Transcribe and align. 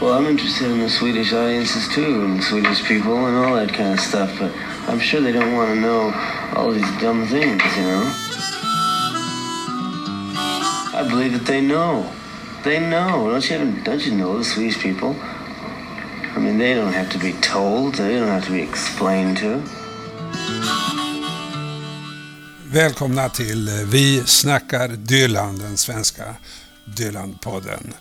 Well, 0.00 0.12
I'm 0.12 0.26
interested 0.26 0.70
in 0.70 0.78
the 0.78 0.88
Swedish 0.88 1.32
audiences 1.32 1.88
too, 1.88 2.24
and 2.24 2.42
Swedish 2.42 2.84
people 2.84 3.26
and 3.26 3.36
all 3.36 3.56
that 3.56 3.74
kind 3.74 3.94
of 3.94 4.00
stuff, 4.00 4.30
but 4.38 4.52
I'm 4.86 5.00
sure 5.00 5.20
they 5.20 5.32
don't 5.32 5.56
want 5.56 5.74
to 5.74 5.80
know 5.80 6.12
all 6.54 6.70
these 6.70 6.90
dumb 7.00 7.26
things, 7.26 7.60
you 7.76 7.82
know? 7.82 8.12
I 10.94 11.04
believe 11.10 11.32
that 11.32 11.46
they 11.46 11.60
know. 11.60 12.08
They 12.62 12.78
know. 12.78 13.28
Don't 13.28 13.50
you, 13.50 13.82
don't 13.84 14.06
you 14.06 14.14
know 14.14 14.38
the 14.38 14.44
Swedish 14.44 14.80
people? 14.80 15.16
I 15.18 16.38
mean, 16.38 16.58
they 16.58 16.74
don't 16.74 16.92
have 16.92 17.10
to 17.10 17.18
be 17.18 17.32
told. 17.32 17.94
They 17.96 18.18
don't 18.18 18.28
have 18.28 18.44
to 18.44 18.52
be 18.52 18.62
explained 18.62 19.38
to. 19.38 19.62
Välkomna 22.70 23.28
till 23.28 23.68
eh, 23.68 23.84
Vi 23.86 24.22
snackar 24.26 24.88
Dylan, 24.88 25.58
den 25.58 25.76
svenska 25.76 26.36
Dylan-podden. 26.84 27.94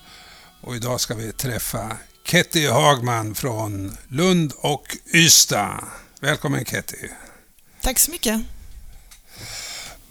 Och 0.62 0.76
idag 0.76 1.00
ska 1.00 1.16
vi 1.16 1.32
träffa 1.32 1.98
Ketty 2.26 2.68
Hagman 2.68 3.36
från 3.36 3.98
Lund 4.08 4.54
och 4.58 4.98
Ystad. 5.14 5.84
Välkommen 6.20 6.66
Ketty. 6.66 7.08
Tack 7.82 8.00
så 8.00 8.12
mycket. 8.12 8.42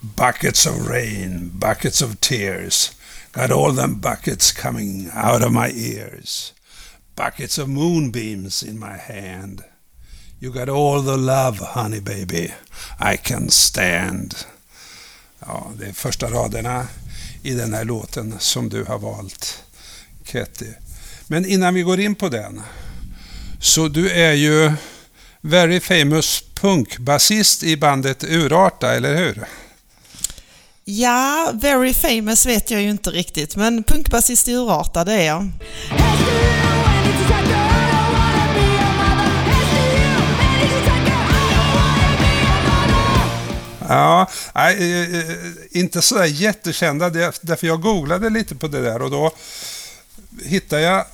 Buckets 0.01 0.67
of 0.67 0.89
rain, 0.89 1.51
buckets 1.55 2.03
of 2.03 2.17
tears. 2.21 2.93
Got 3.33 3.51
all 3.51 3.77
them 3.77 4.01
buckets 4.01 4.53
coming 4.53 5.11
out 5.25 5.43
of 5.43 5.53
my 5.53 5.69
ears. 5.69 6.53
Buckets 7.15 7.59
of 7.59 7.69
moonbeams 7.69 8.63
in 8.63 8.79
my 8.79 8.97
hand. 9.15 9.63
You 10.41 10.53
got 10.53 10.69
all 10.69 11.03
the 11.03 11.17
love, 11.17 11.59
honey 11.61 12.01
baby, 12.01 12.53
I 13.01 13.17
can 13.17 13.51
stand. 13.51 14.35
Ja, 15.41 15.73
det 15.79 15.87
är 15.87 15.93
första 15.93 16.31
raderna 16.31 16.89
i 17.43 17.55
den 17.55 17.75
här 17.75 17.85
låten 17.85 18.35
som 18.39 18.69
du 18.69 18.85
har 18.85 18.99
valt, 18.99 19.63
Ketty. 20.27 20.73
Men 21.27 21.47
innan 21.47 21.75
vi 21.75 21.83
går 21.83 22.01
in 22.01 22.15
på 22.15 22.29
den, 22.29 22.63
så 23.61 23.89
du 23.89 24.11
är 24.11 24.33
ju 24.33 24.73
very 25.41 25.81
famous 25.81 26.45
punkbasist 26.55 27.63
i 27.63 27.77
bandet 27.77 28.25
Urarta, 28.25 28.95
eller 28.95 29.17
hur? 29.17 29.45
Ja, 30.85 31.51
very 31.55 31.95
famous 31.95 32.47
vet 32.47 32.71
jag 32.71 32.83
ju 32.83 32.91
inte 32.91 33.11
riktigt, 33.11 33.57
men 33.57 33.83
punkbasist 33.83 34.49
i 34.49 34.53
Urarta, 34.53 35.05
det 35.05 35.13
är 35.13 35.27
jag. 35.27 35.51
Ja, 43.89 44.31
nej, 44.55 45.03
eh, 45.03 45.19
eh, 45.21 45.37
inte 45.71 46.03
sådär 46.03 46.25
jättekända, 46.25 47.11
därför 47.41 47.67
jag 47.67 47.81
googlade 47.81 48.31
lite 48.31 48.55
på 48.55 48.69
det 48.69 48.83
där 48.83 49.03
och 49.03 49.11
då 49.11 49.33
hittade 50.45 50.83
jag 50.83 51.05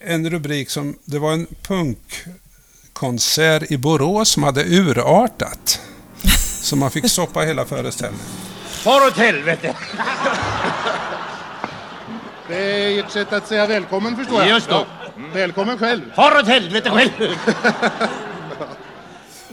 en 0.00 0.30
rubrik 0.30 0.70
som, 0.70 0.98
det 1.04 1.18
var 1.18 1.32
en 1.32 1.46
punkkonsert 1.62 3.70
i 3.70 3.76
Borås 3.76 4.28
som 4.28 4.42
hade 4.42 4.64
urartat. 4.64 5.80
Så 6.62 6.76
man 6.76 6.90
fick 6.90 7.10
stoppa 7.10 7.40
hela 7.40 7.64
föreställningen. 7.64 8.26
Far 8.66 9.06
åt 9.06 9.16
helvete! 9.16 9.74
Det 12.48 12.56
är 12.56 12.98
ert 12.98 13.10
sätt 13.10 13.32
att 13.32 13.48
säga 13.48 13.66
välkommen 13.66 14.16
förstår 14.16 14.40
jag. 14.40 14.48
Just 14.48 14.68
då. 14.68 14.86
Välkommen 15.32 15.78
själv. 15.78 16.02
Far 16.16 16.38
åt 16.38 16.46
helvete 16.46 16.90
själv! 16.90 17.10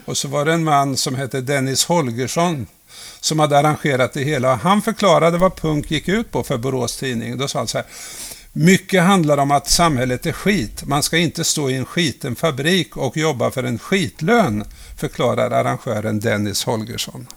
Och 0.05 0.17
så 0.17 0.27
var 0.27 0.45
det 0.45 0.53
en 0.53 0.63
man 0.63 0.97
som 0.97 1.15
hette 1.15 1.41
Dennis 1.41 1.86
Holgersson 1.86 2.67
som 3.19 3.39
hade 3.39 3.59
arrangerat 3.59 4.13
det 4.13 4.23
hela. 4.23 4.55
Han 4.55 4.81
förklarade 4.81 5.38
vad 5.38 5.55
punk 5.55 5.91
gick 5.91 6.08
ut 6.08 6.31
på 6.31 6.43
för 6.43 6.58
Borås 6.58 6.97
Tidning. 6.97 7.38
Då 7.38 7.47
sa 7.47 7.59
han 7.59 7.67
så 7.67 7.77
här. 7.77 7.88
Mycket 8.53 9.03
handlar 9.03 9.38
om 9.38 9.52
att 9.52 9.69
samhället 9.69 10.25
är 10.25 10.31
skit. 10.31 10.83
Man 10.85 11.03
ska 11.03 11.17
inte 11.17 11.44
stå 11.44 11.69
i 11.69 11.75
en 11.75 11.85
skiten 11.85 12.36
fabrik 12.36 12.98
och 12.98 13.17
jobba 13.17 13.52
för 13.52 13.64
en 13.64 13.80
skitlön, 13.80 14.64
förklarar 14.98 15.52
arrangören 15.52 16.20
Dennis 16.20 16.64
Holgersson. 16.64 17.27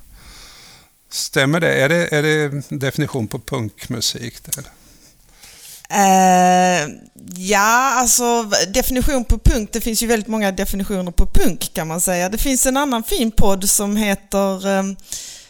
Stämmer 1.11 1.61
det? 1.61 1.75
Är 1.75 1.89
det, 1.89 2.15
är 2.15 2.23
det 2.23 2.63
definition 2.69 3.29
på 3.29 3.39
punkmusik? 3.39 4.35
Där? 4.45 4.65
Uh, 5.93 6.91
ja, 7.37 7.95
alltså 7.95 8.43
definition 8.75 9.25
på 9.25 9.39
punk, 9.39 9.73
det 9.73 9.81
finns 9.81 10.03
ju 10.03 10.07
väldigt 10.07 10.29
många 10.29 10.53
definitioner 10.53 11.13
på 11.13 11.27
punk 11.27 11.75
kan 11.75 11.89
man 11.89 12.01
säga. 12.01 12.29
Det 12.29 12.39
finns 12.39 12.67
en 12.67 12.77
annan 12.77 13.03
fin 13.03 13.31
podd 13.31 13.69
som 13.69 13.97
heter 13.97 14.67
um, 14.67 14.97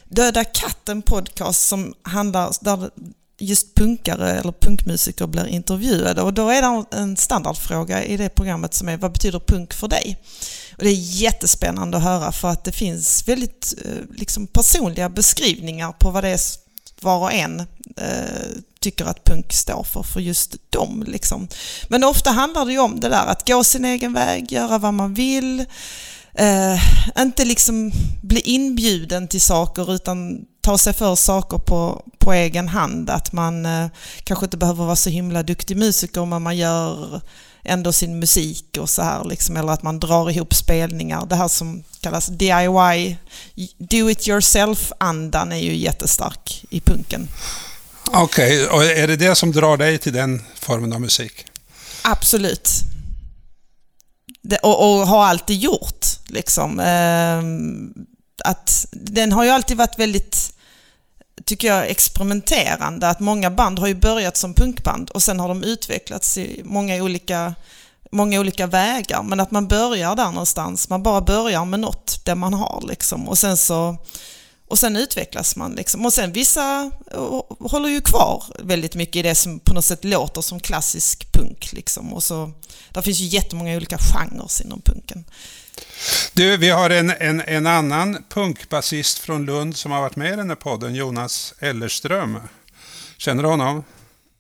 Döda 0.09 0.45
katten 0.45 1.03
podcast 1.03 1.69
som 1.69 1.95
handlar, 2.03 2.53
där 2.61 2.91
just 3.39 3.75
punkare 3.75 4.33
eller 4.33 4.53
punkmusiker 4.53 5.27
blir 5.27 5.47
intervjuade 5.47 6.23
och 6.23 6.35
då 6.35 6.49
är 6.49 6.63
det 6.63 6.97
en 6.97 7.17
standardfråga 7.17 8.05
i 8.05 8.17
det 8.17 8.29
programmet 8.29 8.75
som 8.75 8.89
är 8.89 8.97
vad 8.97 9.13
betyder 9.13 9.39
punk 9.39 9.75
för 9.75 9.89
dig? 9.89 10.17
Och 10.77 10.85
det 10.85 10.91
är 10.91 11.21
jättespännande 11.23 11.97
att 11.97 12.03
höra 12.03 12.33
för 12.33 12.49
att 12.49 12.65
det 12.65 12.73
finns 12.73 13.29
väldigt 13.29 13.75
eh, 13.85 14.17
liksom, 14.17 14.47
personliga 14.47 15.09
beskrivningar 15.09 15.93
på 15.93 16.11
vad 16.11 16.25
det 16.25 16.31
är 16.31 16.41
var 17.01 17.19
och 17.19 17.33
en 17.33 17.61
eh, 17.97 18.47
tycker 18.81 19.05
att 19.05 19.25
punk 19.25 19.53
står 19.53 19.85
för, 19.85 20.03
för 20.03 20.21
just 20.21 20.57
dem. 20.71 21.05
Liksom. 21.07 21.49
Men 21.89 22.05
ofta 22.05 22.31
handlar 22.31 22.67
det 22.67 22.73
ju 22.73 22.79
om 22.79 23.01
det 23.01 23.09
där 23.09 23.27
att 23.27 23.49
gå 23.49 23.65
sin 23.65 23.85
egen 23.85 24.13
väg, 24.13 24.53
göra 24.53 24.79
vad 24.79 24.95
man 24.95 25.15
vill, 25.15 25.61
eh, 26.35 26.81
inte 27.19 27.45
liksom 27.45 27.93
bli 28.23 28.41
inbjuden 28.41 29.29
till 29.29 29.41
saker 29.41 29.95
utan 29.95 30.45
ta 30.65 30.79
sig 30.79 30.93
för 30.93 31.15
saker 31.15 31.59
på, 31.59 32.05
på 32.19 32.33
egen 32.33 32.69
hand. 32.69 33.11
Att 33.11 33.33
man 33.33 33.67
eh, 33.67 33.87
kanske 34.25 34.47
inte 34.47 34.57
behöver 34.57 34.85
vara 34.85 34.97
så 34.97 35.11
himla 35.11 35.43
duktig 35.43 35.77
musiker 35.77 36.25
men 36.25 36.43
man 36.43 36.57
gör 36.57 37.21
ändå 37.65 37.93
sin 37.93 38.19
musik 38.19 38.77
och 38.81 38.91
så 38.91 39.03
här 39.03 39.25
liksom, 39.25 39.57
eller 39.57 39.73
att 39.73 39.83
man 39.83 40.01
drar 40.01 40.31
ihop 40.31 40.55
spelningar. 40.55 41.27
Det 41.27 41.37
här 41.37 41.49
som 41.49 41.85
kallas 42.01 42.27
DIY, 42.27 43.17
do 43.79 44.11
it 44.11 44.29
yourself-andan 44.29 45.53
är 45.53 45.57
ju 45.57 45.77
jättestark 45.77 46.65
i 46.71 46.81
punken. 46.81 47.29
Okej, 48.13 48.65
okay. 48.65 48.77
och 48.77 48.85
är 48.85 49.09
det 49.09 49.17
det 49.17 49.35
som 49.35 49.53
drar 49.53 49.77
dig 49.77 49.99
till 49.99 50.13
den 50.13 50.43
formen 50.61 50.93
av 50.93 51.01
musik? 51.01 51.47
Absolut. 52.03 52.71
Det, 54.43 54.57
och, 54.57 55.01
och, 55.01 55.07
har 55.07 55.25
alltid 55.25 55.59
gjort. 55.59 56.07
Liksom. 56.29 56.81
Ehm, 56.81 57.93
att 58.45 58.87
den 58.93 59.33
har 59.33 59.45
ju 59.45 59.51
alltid 59.51 59.77
varit 59.77 59.99
väldigt, 59.99 60.54
tycker 61.45 61.69
jag, 61.69 61.91
experimenterande. 61.91 63.09
Att 63.09 63.21
många 63.21 63.51
band 63.51 63.79
har 63.79 63.87
ju 63.87 63.95
börjat 63.95 64.37
som 64.37 64.55
punkband 64.55 65.11
och 65.11 65.23
sen 65.23 65.41
har 65.41 65.49
de 65.49 65.63
utvecklats 65.63 66.39
i 66.39 66.63
många 66.65 67.03
olika, 67.03 67.55
många 68.11 68.41
olika 68.41 68.67
vägar. 68.67 69.23
Men 69.23 69.41
att 69.41 69.51
man 69.51 69.69
börjar 69.69 70.17
där 70.17 70.31
någonstans. 70.31 70.89
Man 70.89 71.03
bara 71.03 71.21
börjar 71.21 71.65
med 71.65 71.81
något, 71.81 72.25
det 72.25 72.35
man 72.35 72.55
har 72.55 72.85
liksom. 72.89 73.29
Och 73.29 73.39
sen 73.39 73.57
så 73.57 73.97
och 74.69 74.79
sen 74.79 74.97
utvecklas 74.97 75.57
man 75.57 75.73
liksom. 75.73 76.07
Och 76.07 76.13
sen 76.13 76.33
vissa 76.33 76.91
eh, 77.11 77.43
håller 77.61 77.89
ju 77.89 78.01
kvar 78.01 78.45
väldigt 78.59 78.95
mycket 78.95 79.17
i 79.17 79.23
det 79.23 79.35
som 79.35 79.59
på 79.59 79.75
något 79.75 79.85
sätt 79.85 80.05
låter 80.05 80.41
som 80.41 80.61
klassisk 80.61 81.33
punk 81.33 81.73
liksom. 81.73 82.13
Och 82.13 82.23
så, 82.23 82.51
där 82.91 83.03
finns 83.03 83.21
ju 83.21 83.27
jättemånga 83.27 83.77
olika 83.77 83.99
genrer 83.99 84.65
inom 84.65 84.81
punken. 84.81 85.25
Du, 86.33 86.57
vi 86.57 86.71
har 86.71 86.91
en, 86.91 87.11
en, 87.11 87.41
en 87.41 87.67
annan 87.67 88.25
punkbasist 88.29 89.19
från 89.19 89.47
Lund 89.47 89.77
som 89.77 89.93
har 89.93 90.01
varit 90.01 90.17
med 90.17 90.33
i 90.33 90.37
den 90.37 90.49
här 90.49 90.57
podden, 90.57 90.95
Jonas 90.95 91.55
Ellerström. 91.59 92.41
Känner 93.17 93.43
du 93.43 93.49
honom? 93.49 93.85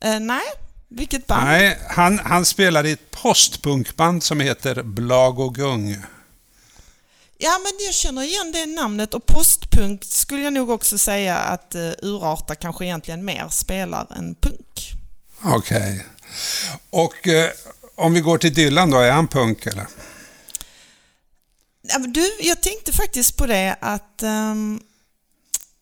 Eh, 0.04 0.20
nej, 0.20 0.42
vilket 0.88 1.26
band? 1.26 1.44
Nej, 1.44 1.78
han, 1.88 2.18
han 2.18 2.44
spelar 2.44 2.86
i 2.86 2.92
ett 2.92 3.10
postpunkband 3.10 4.22
som 4.22 4.40
heter 4.40 4.82
Blag 4.82 5.38
och 5.38 5.54
Gung. 5.54 5.96
Ja, 7.38 7.58
men 7.62 7.86
jag 7.86 7.94
känner 7.94 8.22
igen 8.22 8.52
det 8.52 8.66
namnet 8.66 9.14
och 9.14 9.26
postpunk 9.26 10.04
skulle 10.04 10.42
jag 10.42 10.52
nog 10.52 10.70
också 10.70 10.98
säga 10.98 11.36
att 11.36 11.74
uh, 11.74 11.92
Urarta 12.02 12.54
kanske 12.54 12.84
egentligen 12.84 13.24
mer 13.24 13.48
spelar 13.50 14.06
än 14.16 14.34
punk. 14.34 14.92
Okej. 15.42 15.78
Okay. 15.78 16.00
Och 16.90 17.26
uh, 17.26 17.50
om 17.94 18.12
vi 18.14 18.20
går 18.20 18.38
till 18.38 18.54
Dylan 18.54 18.90
då, 18.90 18.98
är 18.98 19.10
han 19.10 19.28
punk 19.28 19.66
eller? 19.66 19.86
Du, 22.06 22.30
jag 22.40 22.62
tänkte 22.62 22.92
faktiskt 22.92 23.36
på 23.36 23.46
det 23.46 23.76
att 23.80 24.22
um, 24.22 24.80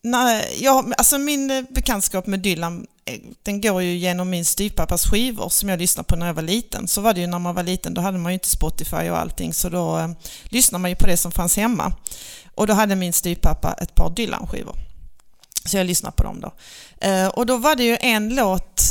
när 0.01 0.45
jag, 0.63 0.93
alltså 0.97 1.17
min 1.17 1.67
bekantskap 1.69 2.27
med 2.27 2.39
Dylan 2.39 2.87
eh, 3.05 3.19
den 3.43 3.61
går 3.61 3.81
ju 3.81 3.97
genom 3.97 4.29
min 4.29 4.45
styvpappas 4.45 5.05
skivor 5.05 5.49
som 5.49 5.69
jag 5.69 5.79
lyssnade 5.79 6.07
på 6.07 6.15
när 6.15 6.27
jag 6.27 6.33
var 6.33 6.43
liten. 6.43 6.87
Så 6.87 7.01
var 7.01 7.13
det 7.13 7.21
ju 7.21 7.27
när 7.27 7.39
man 7.39 7.55
var 7.55 7.63
liten, 7.63 7.93
då 7.93 8.01
hade 8.01 8.17
man 8.17 8.31
ju 8.31 8.33
inte 8.33 8.49
Spotify 8.49 9.09
och 9.09 9.17
allting 9.17 9.53
så 9.53 9.69
då 9.69 9.97
eh, 9.97 10.09
lyssnade 10.43 10.81
man 10.81 10.91
ju 10.91 10.95
på 10.95 11.07
det 11.07 11.17
som 11.17 11.31
fanns 11.31 11.57
hemma. 11.57 11.93
Och 12.55 12.67
då 12.67 12.73
hade 12.73 12.95
min 12.95 13.13
styvpappa 13.13 13.73
ett 13.73 13.95
par 13.95 14.09
Dylan-skivor. 14.09 14.75
Så 15.65 15.77
jag 15.77 15.87
lyssnade 15.87 16.15
på 16.15 16.23
dem 16.23 16.41
då. 16.41 16.53
Eh, 17.07 17.27
och 17.27 17.45
då 17.45 17.57
var 17.57 17.75
det 17.75 17.83
ju 17.83 17.97
en 18.01 18.35
låt, 18.35 18.81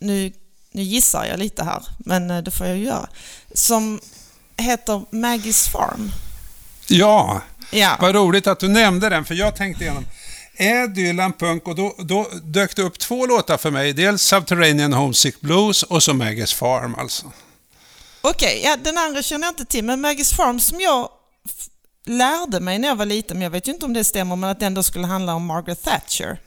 nu, 0.00 0.32
nu 0.72 0.82
gissar 0.82 1.24
jag 1.24 1.38
lite 1.38 1.64
här, 1.64 1.82
men 1.98 2.30
eh, 2.30 2.42
det 2.42 2.50
får 2.50 2.66
jag 2.66 2.76
ju 2.76 2.84
göra, 2.84 3.08
som 3.54 4.00
heter 4.56 5.04
Maggie's 5.10 5.70
Farm. 5.70 6.10
Ja, 6.94 7.40
ja, 7.70 7.96
vad 8.00 8.14
roligt 8.14 8.46
att 8.46 8.60
du 8.60 8.68
nämnde 8.68 9.08
den, 9.08 9.24
för 9.24 9.34
jag 9.34 9.56
tänkte 9.56 9.84
igenom 9.84 10.04
är 10.56 10.88
Dylan 10.88 11.32
punk 11.32 11.66
och 11.68 11.74
då, 11.74 11.94
då 11.98 12.26
dök 12.42 12.76
det 12.76 12.82
upp 12.82 12.98
två 12.98 13.26
låtar 13.26 13.56
för 13.56 13.70
mig. 13.70 13.92
Dels 13.92 14.22
Subterranean 14.22 14.92
Homesick 14.92 15.40
Blues 15.40 15.82
och 15.82 16.02
så 16.02 16.12
Maggie's 16.12 16.54
Farm 16.54 16.94
alltså. 16.98 17.32
Okej, 18.20 18.60
ja, 18.64 18.76
den 18.76 18.98
andra 18.98 19.22
känner 19.22 19.46
jag 19.46 19.52
inte 19.52 19.64
till, 19.64 19.84
men 19.84 20.06
Maggie's 20.06 20.34
Farm 20.34 20.60
som 20.60 20.80
jag 20.80 21.08
lärde 22.06 22.60
mig 22.60 22.78
när 22.78 22.88
jag 22.88 22.96
var 22.96 23.06
liten, 23.06 23.36
men 23.36 23.42
jag 23.44 23.50
vet 23.50 23.68
ju 23.68 23.72
inte 23.72 23.86
om 23.86 23.92
det 23.92 24.04
stämmer, 24.04 24.36
men 24.36 24.50
att 24.50 24.60
den 24.60 24.74
då 24.74 24.82
skulle 24.82 25.06
handla 25.06 25.34
om 25.34 25.46
Margaret 25.46 25.82
Thatcher. 25.82 26.40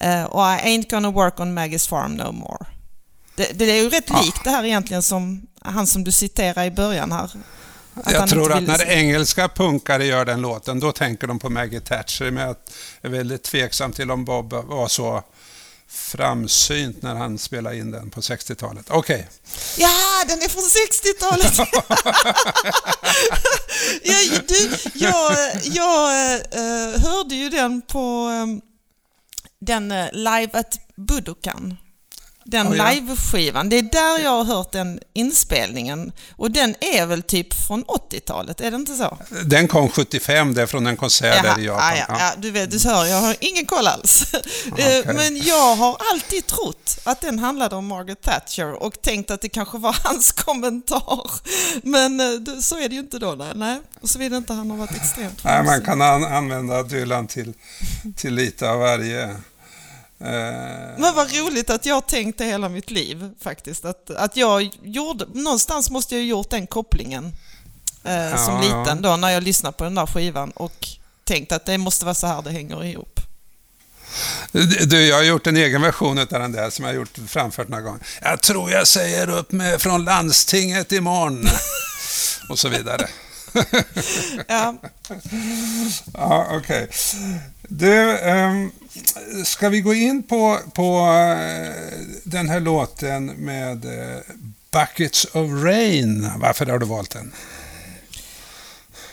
Eh, 0.00 0.24
och 0.24 0.40
I 0.42 0.44
ain't 0.64 0.90
gonna 0.90 1.10
work 1.10 1.40
on 1.40 1.58
Maggie's 1.58 1.88
Farm 1.88 2.14
no 2.14 2.32
more. 2.32 2.66
Det, 3.36 3.58
det 3.58 3.64
är 3.64 3.82
ju 3.82 3.88
rätt 3.90 4.04
Ja. 4.08 4.20
likt 4.24 4.44
det 4.44 4.50
här 4.50 4.64
egentligen 4.64 5.02
som 5.02 5.46
han 5.62 5.86
som 5.86 6.04
du 6.04 6.12
citerar 6.12 6.64
i 6.64 6.70
början 6.70 7.12
här. 7.12 7.30
Jag 8.04 8.28
tror 8.28 8.52
att 8.52 8.62
när 8.62 8.88
engelska 8.88 9.48
punkare 9.48 10.04
gör 10.04 10.24
den 10.24 10.42
låten, 10.42 10.80
då 10.80 10.92
tänker 10.92 11.26
de 11.26 11.38
på 11.38 11.50
Maggie 11.50 11.80
Thatcher. 11.80 12.30
Men 12.30 12.46
jag 12.46 12.56
är 13.02 13.08
väldigt 13.08 13.42
tveksam 13.42 13.92
till 13.92 14.10
om 14.10 14.24
Bob 14.24 14.52
var 14.52 14.88
så 14.88 15.22
framsynt 15.90 17.02
när 17.02 17.14
han 17.14 17.38
spelade 17.38 17.76
in 17.76 17.90
den 17.90 18.10
på 18.10 18.20
60-talet. 18.20 18.86
Okej. 18.90 19.28
Ja, 19.78 20.24
den 20.28 20.42
är 20.42 20.48
från 20.48 20.62
60-talet! 20.62 21.58
ja, 24.02 24.40
du, 24.48 24.70
jag 24.94 25.36
jag 25.64 26.34
eh, 26.34 27.00
hörde 27.02 27.34
ju 27.34 27.48
den 27.48 27.82
på 27.82 28.30
eh, 28.30 28.46
den 29.60 29.92
eh, 29.92 30.12
Live 30.12 30.50
at 30.52 30.78
Budokan. 30.96 31.76
Den 32.44 32.66
Oh, 32.68 32.76
ja. 32.76 32.90
live-skivan. 32.90 33.68
Det 33.68 33.78
är 33.78 33.82
där 33.82 34.18
jag 34.24 34.30
har 34.30 34.44
hört 34.44 34.72
den 34.72 35.00
inspelningen. 35.12 36.12
Och 36.36 36.50
den 36.50 36.74
är 36.80 37.06
väl 37.06 37.22
typ 37.22 37.54
från 37.66 37.84
80-talet, 37.84 38.60
är 38.60 38.70
det 38.70 38.76
inte 38.76 38.94
så? 38.96 39.18
Den 39.44 39.68
kom 39.68 39.88
75, 39.88 40.54
det 40.54 40.62
är 40.62 40.66
från 40.66 40.86
en 40.86 40.96
konsert 40.96 41.42
där 41.42 41.58
i 41.60 41.64
Japan. 41.64 41.96
ja, 41.96 42.16
Ja. 42.18 42.30
du 42.38 42.50
vet, 42.50 42.70
du 42.70 42.88
hör, 42.88 43.04
jag 43.06 43.20
har 43.20 43.36
ingen 43.40 43.66
koll 43.66 43.86
alls. 43.86 44.26
Eh, 44.66 44.72
Okej. 44.72 45.14
Men 45.14 45.36
jag 45.42 45.76
har 45.76 45.96
alltid 46.12 46.46
trott 46.46 46.98
att 47.04 47.20
den 47.20 47.38
handlade 47.38 47.76
om 47.76 47.86
Margaret 47.86 48.22
Thatcher 48.22 48.82
och 48.82 49.02
tänkt 49.02 49.30
att 49.30 49.40
det 49.40 49.48
kanske 49.48 49.78
var 49.78 49.96
hans 50.04 50.32
kommentar. 50.32 51.30
Men 51.82 52.20
eh, 52.20 52.58
så 52.60 52.78
är 52.78 52.88
det 52.88 52.94
ju 52.94 53.00
inte 53.00 53.18
då. 53.18 53.34
Nej, 53.34 53.52
nej. 53.54 53.80
Och 54.00 54.10
så 54.10 54.18
vill 54.18 54.32
inte 54.34 54.52
han 54.52 54.70
ha 54.70 54.76
varit 54.76 54.96
extremt 54.96 55.44
Nej, 55.44 55.62
man 55.64 55.82
kan 55.82 56.02
an 56.02 56.24
använda 56.24 56.82
Dylan 56.82 57.26
till, 57.26 57.52
till 58.16 58.34
lite 58.34 58.70
av 58.70 58.78
varje. 58.78 59.36
Eh, 60.20 60.98
Men 60.98 61.14
vad 61.14 61.32
roligt 61.36 61.70
att 61.70 61.86
jag 61.86 61.94
har 61.94 62.00
tänkt 62.00 62.38
det 62.38 62.44
hela 62.44 62.68
mitt 62.68 62.90
liv 62.90 63.30
faktiskt. 63.40 63.84
Att, 63.84 64.10
att 64.10 64.36
jag 64.36 64.70
gjorde, 64.82 65.26
någonstans 65.34 65.90
måste 65.90 66.14
jag 66.14 66.22
ha 66.22 66.26
gjort 66.26 66.50
den 66.50 66.66
kopplingen 66.66 67.24
eh, 68.04 68.44
som 68.44 68.54
Ja, 68.54 68.64
ja. 68.64 68.78
liten 68.82 69.02
då 69.02 69.16
när 69.16 69.30
jag 69.30 69.42
lyssnade 69.42 69.76
på 69.76 69.84
den 69.84 69.94
där 69.94 70.06
skivan 70.06 70.50
och 70.50 70.88
tänkt 71.24 71.52
att 71.52 71.66
det 71.66 71.78
måste 71.78 72.04
vara 72.04 72.14
så 72.14 72.26
här 72.26 72.42
det 72.42 72.50
hänger 72.50 72.84
ihop. 72.84 73.20
Du, 74.86 75.06
jag 75.06 75.16
har 75.16 75.22
gjort 75.22 75.46
en 75.46 75.56
egen 75.56 75.82
version 75.82 76.18
av 76.18 76.26
den 76.26 76.52
där 76.52 76.70
som 76.70 76.84
jag 76.84 76.92
har 76.92 76.96
gjort, 76.96 77.18
framfört 77.26 77.68
några 77.68 77.82
gånger. 77.82 78.00
Jag 78.22 78.40
tror 78.40 78.70
jag 78.70 78.86
säger 78.86 79.30
upp 79.30 79.52
mig 79.52 79.78
från 79.78 80.04
landstinget 80.04 80.92
imorgon. 80.92 81.48
Och 82.48 82.58
så 82.58 82.68
vidare. 82.68 83.08
Ja, 84.46 84.74
Ja, 86.14 86.46
okej. 86.50 86.88
Du, 87.68 88.18
ehm, 88.18 88.72
ska 89.44 89.68
vi 89.68 89.80
gå 89.80 89.94
in 89.94 90.22
på, 90.22 90.58
på 90.74 90.98
eh, 90.98 91.98
den 92.24 92.48
här 92.48 92.60
låten 92.60 93.26
med 93.26 93.84
eh, 93.84 94.20
Buckets 94.70 95.24
of 95.24 95.50
Rain? 95.64 96.30
Varför 96.38 96.66
har 96.66 96.78
du 96.78 96.86
valt 96.86 97.10
den? 97.10 97.32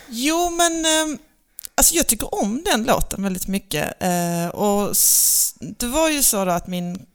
Jo, 0.08 0.50
men 0.50 0.84
eh, 0.84 1.18
alltså 1.74 1.94
jag 1.94 2.06
tycker 2.06 2.34
om 2.34 2.62
den 2.64 2.84
låten 2.84 3.22
väldigt 3.22 3.46
mycket. 3.46 3.92
Och 4.52 4.94
det 5.60 5.86
var 5.86 6.10
ju 6.10 6.22
så 6.22 6.44
då 6.44 6.50
att 6.50 6.66
min, 6.66 7.06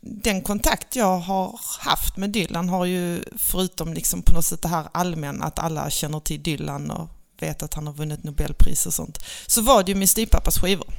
den 0.00 0.42
kontakt 0.42 0.96
jag 0.96 1.18
har 1.18 1.60
haft 1.78 2.16
med 2.16 2.30
Dylan 2.30 2.68
har 2.68 2.84
ju, 2.84 3.24
förutom 3.36 3.94
liksom 3.94 4.22
på 4.22 4.32
något 4.32 4.44
sätt 4.44 4.62
det 4.62 4.68
här 4.68 4.88
allmänna, 4.92 5.44
att 5.44 5.58
alla 5.58 5.90
känner 5.90 6.20
till 6.20 6.42
Dylan 6.42 6.90
och 6.90 7.08
vet 7.40 7.62
att 7.62 7.74
han 7.74 7.86
har 7.86 7.94
vunnit 7.94 8.24
Nobelpris 8.24 8.86
och 8.86 8.94
sånt, 8.94 9.18
så 9.46 9.60
var 9.60 9.82
det 9.82 9.92
ju 9.92 9.94
min 9.94 10.08
styvpappas 10.08 10.58
skivor. 10.58 10.94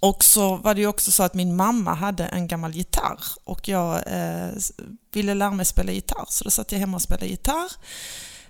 Och 0.00 0.24
så 0.24 0.56
var 0.56 0.74
det 0.74 0.80
ju 0.80 0.86
också 0.86 1.12
så 1.12 1.22
att 1.22 1.34
min 1.34 1.56
mamma 1.56 1.94
hade 1.94 2.24
en 2.24 2.48
gammal 2.48 2.72
gitarr 2.72 3.20
och 3.44 3.68
jag 3.68 4.02
eh, 4.06 4.48
ville 5.12 5.34
lära 5.34 5.50
mig 5.50 5.66
spela 5.66 5.92
gitarr, 5.92 6.24
så 6.28 6.44
då 6.44 6.50
satt 6.50 6.72
jag 6.72 6.78
hemma 6.78 6.96
och 6.96 7.02
spelade 7.02 7.26
gitarr. 7.26 7.72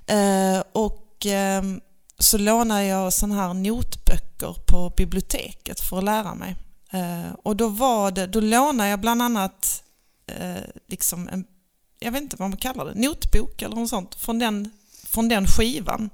Eh, 0.06 0.62
och 0.72 1.26
eh, 1.26 1.62
så 2.18 2.38
lånade 2.38 2.84
jag 2.84 3.12
sådana 3.12 3.34
här 3.34 3.54
notböcker 3.54 4.56
på 4.66 4.92
biblioteket 4.96 5.80
för 5.80 5.98
att 5.98 6.04
lära 6.04 6.34
mig. 6.34 6.56
Eh, 6.90 7.32
och 7.42 7.56
då, 7.56 7.68
var 7.68 8.10
det, 8.10 8.26
då 8.26 8.40
lånade 8.40 8.90
jag 8.90 9.00
bland 9.00 9.22
annat 9.22 9.82
eh, 10.26 10.62
liksom 10.86 11.28
en, 11.28 11.44
jag 11.98 12.12
vet 12.12 12.22
inte 12.22 12.36
vad 12.36 12.50
man 12.50 12.58
kallar 12.58 12.84
det, 12.84 12.94
notbok 12.94 13.62
eller 13.62 13.76
något 13.76 13.90
sånt 13.90 14.14
från 14.14 14.38
den, 14.38 14.70
från 15.04 15.28
den 15.28 15.46
skivan. 15.46 16.10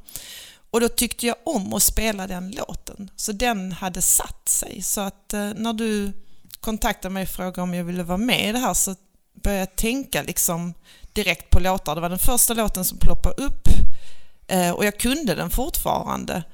Och 0.72 0.80
då 0.80 0.88
tyckte 0.88 1.26
jag 1.26 1.36
om 1.44 1.74
att 1.74 1.82
spela 1.82 2.26
den 2.26 2.50
låten. 2.50 3.10
Så 3.16 3.32
den 3.32 3.72
hade 3.72 4.02
satt 4.02 4.48
sig. 4.48 4.82
Så 4.82 5.00
att 5.00 5.32
eh, 5.32 5.50
när 5.56 5.72
du 5.72 6.12
kontaktade 6.60 7.14
mig 7.14 7.22
och 7.22 7.28
frågade 7.28 7.62
om 7.62 7.74
jag 7.74 7.84
ville 7.84 8.02
vara 8.02 8.19
med 8.19 8.48
i 8.48 8.52
det 8.52 8.58
här 8.58 8.74
så 8.74 8.94
började 9.42 9.60
jag 9.60 9.76
tänka 9.76 10.22
liksom 10.22 10.74
direkt 11.12 11.50
på 11.50 11.60
låtar. 11.60 11.94
Det 11.94 12.00
var 12.00 12.08
den 12.08 12.19
första 12.19 12.54
låten 12.54 12.84
som 12.84 12.98
ploppade 12.98 13.42
upp 13.42 13.69
eh, 14.46 14.70
och 14.70 14.84
jag 14.84 14.98
kunde 14.98 15.34
den 15.34 15.50
fortfarande. 15.50 16.44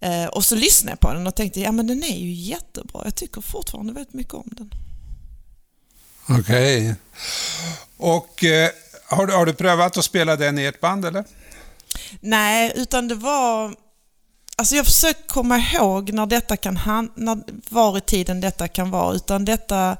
Eh, 0.00 0.26
och 0.26 0.44
så 0.44 0.54
lyssnade 0.54 0.92
jag 0.92 1.00
på 1.00 1.12
den 1.12 1.26
och 1.26 1.34
tänkte, 1.34 1.60
ja 1.60 1.72
men 1.72 1.86
den 1.86 2.02
är 2.02 2.16
ju 2.16 2.32
jättebra. 2.32 3.00
Jag 3.04 3.14
tycker 3.14 3.40
fortfarande 3.40 3.92
väldigt 3.92 4.14
mycket 4.14 4.34
om 4.34 4.48
den. 4.56 4.70
Okej. 6.28 6.94
Och 7.96 8.44
eh, 8.44 8.70
har, 9.06 9.26
du, 9.26 9.32
har 9.32 9.46
du 9.46 9.52
prövat 9.52 9.96
att 9.96 10.04
spela 10.04 10.36
den 10.36 10.58
i 10.58 10.64
ert 10.64 10.80
band 10.80 11.04
eller? 11.04 11.24
Nej, 12.20 12.72
utan 12.74 13.08
det 13.08 13.14
var... 13.14 13.74
Alltså 14.56 14.74
jag 14.76 14.86
försöker 14.86 15.22
komma 15.28 15.58
ihåg 15.58 16.12
när 16.12 16.26
detta 16.26 16.56
kan 16.56 16.76
han, 16.76 17.12
när, 17.16 17.38
var 17.68 17.98
i 17.98 18.00
tiden 18.00 18.40
detta 18.40 18.68
kan 18.68 18.90
vara. 18.90 19.14
Utan 19.14 19.44
detta 19.44 19.96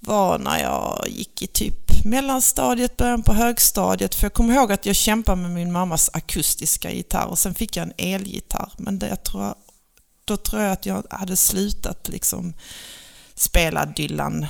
var 0.00 0.38
när 0.38 0.58
jag 0.62 1.04
gick 1.08 1.42
i 1.42 1.46
typ 1.46 2.04
mellanstadiet, 2.04 2.96
början 2.96 3.22
på 3.22 3.32
högstadiet. 3.34 4.14
För 4.14 4.24
jag 4.24 4.32
kommer 4.34 4.54
ihåg 4.54 4.72
att 4.72 4.86
jag 4.86 4.96
kämpade 4.96 5.42
med 5.42 5.50
min 5.50 5.72
mammas 5.72 6.10
akustiska 6.12 6.90
gitarr 6.90 7.26
och 7.26 7.38
sen 7.38 7.54
fick 7.54 7.76
jag 7.76 7.82
en 7.82 7.92
elgitarr. 8.14 8.72
Men 8.76 8.98
det, 8.98 9.08
jag 9.08 9.22
tror, 9.22 9.54
då 10.24 10.36
tror 10.36 10.62
jag 10.62 10.72
att 10.72 10.86
jag 10.86 11.02
hade 11.10 11.36
slutat 11.36 12.08
liksom 12.08 12.54
spela 13.34 13.86
Dylan. 13.86 14.46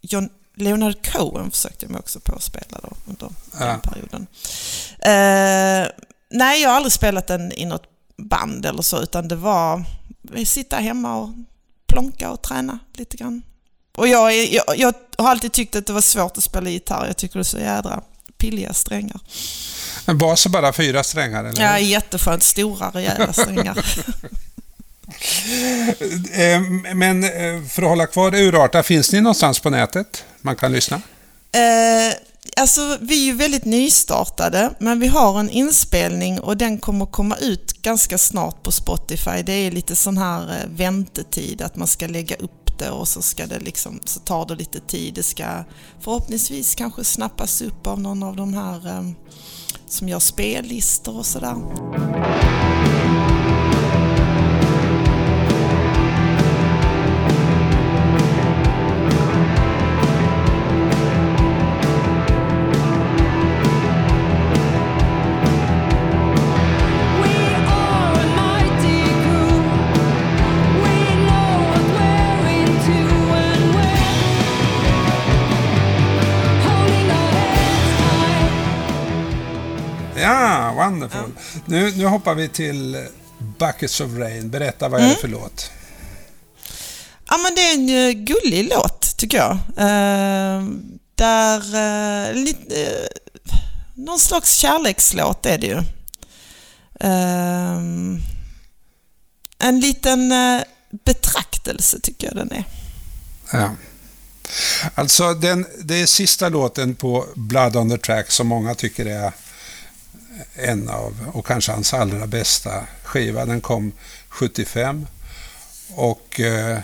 John, 0.00 0.28
Leonard 0.54 1.06
Cohen 1.12 1.50
försökte 1.50 1.84
jag 1.84 1.90
mig 1.92 1.98
också 1.98 2.20
på 2.20 2.34
att 2.34 2.42
spela 2.42 2.80
då 2.82 2.92
under 3.06 3.28
Ja. 3.60 3.66
den 3.66 3.80
perioden. 3.80 4.26
Eh, 4.98 5.88
nej, 6.30 6.62
jag 6.62 6.68
har 6.68 6.76
aldrig 6.76 6.92
spelat 6.92 7.26
den 7.26 7.52
i 7.52 7.64
något 7.64 7.84
band 8.16 8.66
eller 8.66 8.82
så, 8.82 9.02
utan 9.02 9.28
det 9.28 9.36
var 9.36 9.84
sitta 10.44 10.76
hemma 10.76 11.16
och 11.16 11.30
plonka 11.86 12.30
och 12.30 12.42
träna 12.42 12.78
lite 12.94 13.16
grann. 13.16 13.42
Och 13.96 14.08
jag, 14.08 14.34
jag, 14.46 14.64
jag 14.76 14.94
har 15.18 15.30
alltid 15.30 15.52
tyckt 15.52 15.76
att 15.76 15.86
det 15.86 15.92
var 15.92 16.00
svårt 16.00 16.36
att 16.38 16.44
spela 16.44 16.70
gitarr. 16.70 17.06
Jag 17.06 17.16
tycker 17.16 17.34
det 17.34 17.42
är 17.42 17.44
så 17.44 17.58
jädra 17.58 18.02
pilliga 18.38 18.72
strängar. 18.72 19.20
En 20.06 20.18
bas 20.18 20.46
är 20.46 20.50
bara 20.50 20.72
fyra 20.72 21.02
strängar 21.04 21.44
eller? 21.44 21.62
Ja, 21.62 21.78
jätteskönt. 21.78 22.42
Stora 22.42 22.90
rejäla 22.90 23.32
strängar. 23.32 23.78
Eh, 26.32 26.60
Men 26.94 27.24
eh, 27.24 27.64
för 27.68 27.82
att 27.82 27.88
hålla 27.88 28.06
kvar 28.06 28.34
urarta, 28.34 28.82
finns 28.82 29.12
ni 29.12 29.20
någonstans 29.20 29.60
på 29.60 29.70
nätet 29.70 30.24
man 30.40 30.56
kan 30.56 30.72
lyssna? 30.72 30.96
Eh, 31.52 32.14
alltså, 32.60 32.98
vi 33.00 33.22
är 33.22 33.24
ju 33.24 33.32
väldigt 33.32 33.64
nystartade, 33.64 34.74
men 34.78 35.00
vi 35.00 35.06
har 35.06 35.40
en 35.40 35.50
inspelning 35.50 36.40
och 36.40 36.56
den 36.56 36.78
kommer 36.78 37.06
komma 37.06 37.36
ut 37.36 37.82
ganska 37.82 38.18
snart 38.18 38.62
på 38.62 38.72
Spotify. 38.72 39.42
Det 39.46 39.52
är 39.52 39.70
lite 39.70 39.96
sån 39.96 40.18
här 40.18 40.40
eh, 40.40 40.68
väntetid, 40.70 41.62
att 41.62 41.76
man 41.76 41.88
ska 41.88 42.06
lägga 42.06 42.36
upp 42.36 42.78
det 42.78 42.90
och 42.90 43.08
så, 43.08 43.22
ska 43.22 43.46
det 43.46 43.58
liksom, 43.58 44.00
så 44.04 44.20
tar 44.20 44.46
det 44.46 44.54
lite 44.54 44.80
tid. 44.80 45.14
Det 45.14 45.22
ska 45.22 45.44
förhoppningsvis 46.00 46.74
kanske 46.74 47.04
snappas 47.04 47.62
upp 47.62 47.86
av 47.86 48.00
någon 48.00 48.22
av 48.22 48.36
de 48.36 48.54
här 48.54 48.86
eh, 48.86 49.10
som 49.88 50.08
gör 50.08 50.18
spellistor 50.18 51.18
och 51.18 51.26
sådär. 51.26 51.56
Ja, 80.16 80.72
wonderful. 80.76 81.32
Nu, 81.64 81.90
nu 81.96 82.06
hoppar 82.06 82.34
vi 82.34 82.48
till 82.48 83.06
Buckets 83.58 84.00
of 84.00 84.10
Rain. 84.16 84.50
Berätta, 84.50 84.88
vad 84.88 85.00
är 85.00 85.08
det 85.08 85.16
för 85.16 85.28
låt? 85.28 85.70
Ja, 87.28 87.36
men 87.36 87.54
det 87.54 87.60
är 87.60 87.74
en 87.74 88.08
eh, 88.08 88.24
gullig 88.24 88.68
låt, 88.70 89.16
tycker 89.16 89.38
jag. 89.38 89.50
Eh, 89.76 90.64
där... 91.14 91.58
Eh, 91.74 92.34
lite, 92.34 92.82
eh, 92.82 93.08
någon 93.94 94.18
slags 94.18 94.56
kärlekslåt 94.56 95.46
är 95.46 95.58
det 95.58 95.66
ju. 95.66 95.82
Ehm, 97.00 98.20
en 99.58 99.80
liten 99.80 100.32
eh, 100.32 100.62
betraktelse 101.04 102.00
tycker 102.00 102.26
jag 102.26 102.36
den 102.36 102.52
är. 102.52 102.64
Ja. 103.52 103.70
Alltså, 104.94 105.34
den, 105.34 105.66
det 105.84 106.02
är 106.02 106.06
sista 106.06 106.48
låten 106.48 106.94
på 106.94 107.26
Blood 107.34 107.76
on 107.76 107.90
the 107.90 107.98
Track 107.98 108.30
som 108.30 108.46
många 108.46 108.74
tycker 108.74 109.06
är 109.06 109.32
en 110.54 110.88
av, 110.88 111.30
och 111.32 111.46
kanske 111.46 111.72
hans 111.72 111.94
allra 111.94 112.26
bästa 112.26 112.86
skiva. 113.02 113.46
Den 113.46 113.60
kom 113.60 113.92
75. 114.28 115.06
Och 115.94 116.40
eh, 116.40 116.78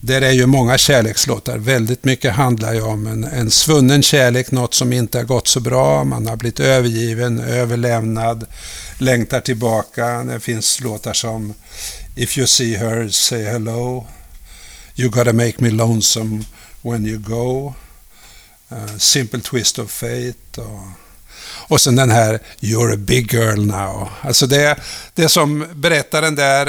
där 0.00 0.22
är 0.22 0.30
ju 0.30 0.46
många 0.46 0.78
kärlekslåtar. 0.78 1.58
Väldigt 1.58 2.04
mycket 2.04 2.32
handlar 2.32 2.74
ju 2.74 2.82
om 2.82 3.06
en, 3.06 3.24
en 3.24 3.50
svunnen 3.50 4.02
kärlek, 4.02 4.50
något 4.50 4.74
som 4.74 4.92
inte 4.92 5.18
har 5.18 5.24
gått 5.24 5.48
så 5.48 5.60
bra. 5.60 6.04
Man 6.04 6.26
har 6.26 6.36
blivit 6.36 6.60
övergiven, 6.60 7.40
överlämnad, 7.40 8.46
längtar 8.98 9.40
tillbaka. 9.40 10.24
Det 10.24 10.40
finns 10.40 10.80
låtar 10.80 11.12
som 11.12 11.54
If 12.16 12.38
you 12.38 12.46
see 12.46 12.76
her, 12.76 13.08
say 13.08 13.42
hello. 13.44 14.06
You 14.96 15.10
gotta 15.10 15.32
make 15.32 15.54
me 15.58 15.70
lonesome 15.70 16.44
when 16.82 17.06
you 17.06 17.18
go. 17.18 17.74
Uh, 18.72 18.98
simple 18.98 19.40
twist 19.40 19.78
of 19.78 19.90
fate. 19.90 20.60
Och, 20.60 21.01
och 21.72 21.80
sen 21.80 21.96
den 21.96 22.10
här 22.10 22.40
You're 22.60 22.94
a 22.94 22.96
big 22.96 23.32
girl 23.32 23.66
now. 23.66 24.08
Alltså 24.20 24.46
det, 24.46 24.76
det 25.14 25.28
som 25.28 25.66
berättaren 25.74 26.34
där, 26.34 26.66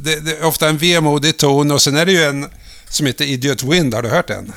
det, 0.00 0.20
det 0.20 0.30
är 0.38 0.44
ofta 0.44 0.68
en 0.68 0.78
vemodig 0.78 1.36
ton 1.36 1.70
och 1.70 1.82
sen 1.82 1.96
är 1.96 2.06
det 2.06 2.12
ju 2.12 2.22
en 2.22 2.46
som 2.88 3.06
heter 3.06 3.24
Idiot 3.24 3.62
Wind, 3.62 3.94
har 3.94 4.02
du 4.02 4.08
hört 4.08 4.28
den? 4.28 4.52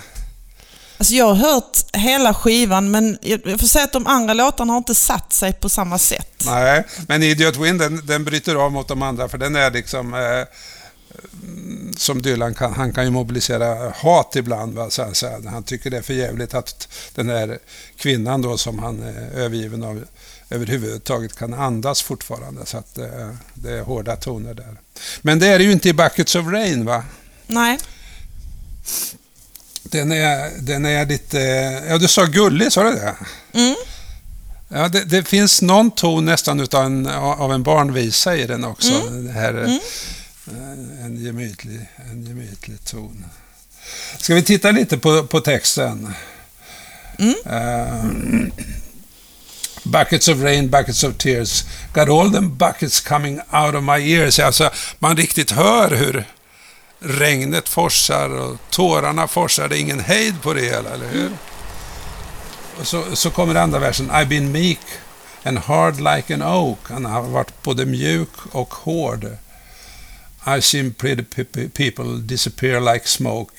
Alltså 0.98 1.14
jag 1.14 1.26
har 1.26 1.36
hört 1.36 1.78
hela 1.94 2.34
skivan 2.34 2.92
men 2.92 3.18
jag 3.22 3.60
får 3.60 3.68
säga 3.68 3.86
att 3.86 3.94
de 3.94 4.08
andra 4.08 4.34
låtarna 4.34 4.74
har 4.74 4.78
inte 4.78 4.96
satt 4.96 5.34
sig 5.34 5.54
på 5.54 5.70
samma 5.70 5.98
sätt. 5.98 6.44
Nej, 6.46 6.84
men 7.08 7.24
Idiot 7.24 7.58
Wind 7.58 7.80
den, 7.80 8.06
den 8.06 8.24
bryter 8.24 8.56
av 8.56 8.72
mot 8.72 8.88
de 8.88 9.02
andra 9.02 9.30
för 9.30 9.38
den 9.38 9.56
är 9.56 9.72
liksom 9.72 10.14
eh, 10.14 10.20
som 11.98 12.22
Dylan 12.22 12.54
kan, 12.54 12.74
han 12.74 12.94
kan 12.94 13.04
ju 13.04 13.12
mobilisera 13.12 13.90
hat 13.90 14.36
ibland. 14.36 14.74
Va? 14.74 14.90
Så, 14.90 15.10
så, 15.14 15.42
han 15.48 15.64
tycker 15.64 15.90
det 15.90 15.98
är 15.98 16.02
för 16.02 16.14
jävligt 16.14 16.54
att 16.54 16.88
den 17.16 17.30
här 17.30 17.60
kvinnan 17.98 18.42
då 18.42 18.58
som 18.58 18.80
han 18.80 19.04
är 19.04 19.30
övergiven 19.36 19.84
av 19.84 20.04
överhuvudtaget 20.50 21.36
kan 21.36 21.54
andas 21.54 22.02
fortfarande. 22.02 22.66
Så 22.66 22.78
att 22.78 22.98
eh, 22.98 23.30
det 23.54 23.72
är 23.72 23.82
hårda 23.82 24.16
toner 24.16 24.54
där. 24.54 24.78
Men 25.22 25.40
det 25.40 25.48
är 25.48 25.58
det 25.58 25.64
ju 25.64 25.72
inte 25.72 25.90
i 25.90 25.94
Buckets 25.94 26.36
of 26.36 26.48
Rain 26.48 26.86
va? 26.86 27.04
Nej. 27.48 27.80
Den 29.84 30.12
är, 30.12 30.52
den 30.60 30.86
är 30.86 31.06
lite... 31.06 31.38
Ja, 31.90 31.98
du 31.98 32.08
sa 32.08 32.26
gullig, 32.26 32.72
sa 32.72 32.84
du 32.84 32.92
det? 32.92 33.16
Mm. 33.54 33.76
Ja, 34.68 34.88
det, 34.88 35.04
det 35.04 35.24
finns 35.24 35.62
någon 35.62 35.92
ton 35.92 36.26
nästan 36.26 36.60
utav 36.60 36.86
en, 36.86 37.08
av 37.08 37.54
en 37.54 37.64
barnvisa 37.64 38.36
i 38.36 38.48
den 38.48 38.64
också. 38.64 38.94
Mm. 38.94 39.26
Det 39.26 39.32
här, 39.32 39.64
eh, 39.64 39.78
En, 40.48 41.18
gemytlig, 41.18 41.90
en 42.12 42.26
gemytlig 42.26 42.84
ton. 42.84 43.26
Ska 44.18 44.36
vi 44.36 44.44
titta 44.44 44.72
lite 44.72 44.98
på, 44.98 45.24
på 45.24 45.40
texten? 45.40 46.14
Mm. 47.20 47.36
Eh, 47.46 48.54
buckets 49.84 50.28
of 50.28 50.42
rain, 50.42 50.70
buckets 50.70 51.04
of 51.04 51.18
tears. 51.18 51.64
Got 51.94 52.10
all 52.10 52.32
them 52.32 52.58
buckets 52.58 53.02
coming 53.02 53.40
out 53.40 53.76
of 53.76 53.84
my 53.84 54.14
ears. 54.14 54.40
Alltså, 54.40 54.70
man 55.00 55.18
riktigt 55.18 55.52
hör 55.52 55.90
hur 55.90 56.26
regnet 57.00 57.70
forsar 57.70 58.30
och 58.30 58.58
tårarna 58.70 59.28
forsar. 59.28 59.68
Det 59.68 59.78
är 59.78 59.80
ingen 59.80 60.00
hejd 60.00 60.42
på 60.42 60.54
det 60.54 60.62
hela, 60.62 60.90
eller 60.90 61.10
hur? 61.10 61.32
Och 62.80 62.88
så, 62.88 63.16
så 63.16 63.30
kommer 63.30 63.56
andra 63.56 63.80
versen. 63.80 64.12
I've 64.12 64.28
been 64.28 64.52
meek 64.52 64.80
and 65.44 65.58
hard 65.58 65.98
like 65.98 66.34
an 66.34 66.42
oak. 66.42 66.80
Han 66.84 67.06
har 67.06 67.22
varit 67.22 67.64
både 67.64 67.86
mjuk 67.86 68.30
och 68.52 68.74
hård. 68.74 69.38
I've 70.46 70.64
seen 70.64 70.94
pretty 70.94 71.24
people 71.70 72.18
disappear 72.18 72.94
like 72.94 73.08
smoke. 73.08 73.54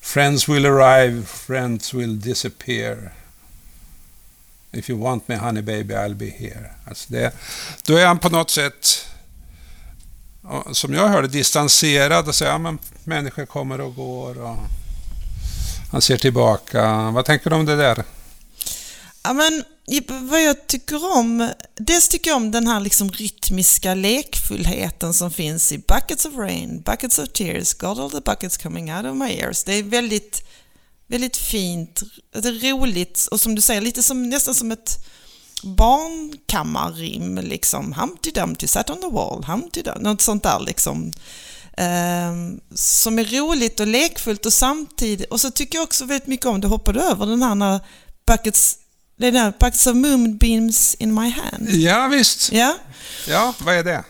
Friends 0.00 0.48
will 0.48 0.66
arrive, 0.66 1.28
friends 1.28 1.94
will 1.94 2.16
disappear. 2.16 3.12
If 4.72 4.90
you 4.90 4.98
want 4.98 5.28
me 5.28 5.36
honey 5.36 5.62
baby 5.62 5.94
I'll 5.94 6.14
be 6.14 6.30
here. 6.30 6.70
Alltså 6.88 7.12
det, 7.12 7.32
då 7.84 7.96
är 7.96 8.06
han 8.06 8.18
på 8.18 8.28
något 8.28 8.50
sätt, 8.50 9.06
som 10.72 10.94
jag 10.94 11.08
hörde, 11.08 11.28
distanserad 11.28 12.28
och 12.28 12.34
säger 12.34 12.68
att 12.68 13.06
människor 13.06 13.46
kommer 13.46 13.80
och 13.80 13.94
går. 13.94 14.42
Och 14.42 14.56
han 15.92 16.02
ser 16.02 16.16
tillbaka. 16.16 17.10
Vad 17.10 17.24
tänker 17.24 17.50
du 17.50 17.56
om 17.56 17.66
det 17.66 17.76
där? 17.76 18.04
Ja, 19.22 19.32
men, 19.32 19.64
vad 20.08 20.42
jag 20.42 20.66
tycker 20.66 21.16
om, 21.16 21.50
dels 21.76 22.08
tycker 22.08 22.30
jag 22.30 22.36
om 22.36 22.50
den 22.50 22.66
här 22.66 22.80
liksom 22.80 23.10
rytmiska 23.10 23.94
lekfullheten 23.94 25.14
som 25.14 25.30
finns 25.30 25.72
i 25.72 25.78
Buckets 25.78 26.24
of 26.24 26.34
Rain, 26.34 26.80
Buckets 26.80 27.18
of 27.18 27.28
Tears, 27.28 27.74
Got 27.74 27.98
all 27.98 28.10
the 28.10 28.20
buckets 28.20 28.56
coming 28.56 28.94
out 28.94 29.06
of 29.06 29.16
my 29.16 29.30
ears. 29.30 29.64
Det 29.64 29.74
är 29.74 29.82
väldigt, 29.82 30.42
väldigt 31.06 31.36
fint, 31.36 32.02
det 32.32 32.48
är 32.48 32.70
roligt 32.72 33.28
och 33.30 33.40
som 33.40 33.54
du 33.54 33.60
säger, 33.62 33.80
lite 33.80 34.02
som, 34.02 34.28
nästan 34.28 34.54
som 34.54 34.72
ett 34.72 35.06
barnkammarrim 35.62 37.38
liksom. 37.38 37.92
Humpty 37.92 38.30
Dumpty 38.30 38.66
sat 38.66 38.90
on 38.90 39.00
the 39.00 39.10
wall, 39.10 39.44
Humpty 39.44 39.82
Dumpty, 39.82 40.02
något 40.02 40.20
sånt 40.20 40.42
där 40.42 40.60
liksom. 40.60 41.12
Um, 41.78 42.60
som 42.74 43.18
är 43.18 43.24
roligt 43.24 43.80
och 43.80 43.86
lekfullt 43.86 44.46
och 44.46 44.52
samtidigt, 44.52 45.30
och 45.30 45.40
så 45.40 45.50
tycker 45.50 45.78
jag 45.78 45.82
också 45.82 46.04
väldigt 46.04 46.28
mycket 46.28 46.46
om, 46.46 46.60
det 46.60 46.68
hoppade 46.68 47.00
över 47.00 47.26
den 47.26 47.42
här 47.42 47.54
när 47.54 47.80
buckets, 48.26 48.78
det 49.20 49.26
är 49.26 49.32
där, 49.32 49.52
buckets 49.60 49.86
of 49.86 49.96
moonbeams 49.96 50.94
in 50.94 51.14
my 51.14 51.30
hand. 51.30 51.70
Ja, 51.70 52.08
visst. 52.08 52.52
Ja, 52.52 52.76
Ja, 53.28 53.54
vad 53.58 53.74
är 53.74 53.84
det? 53.84 54.04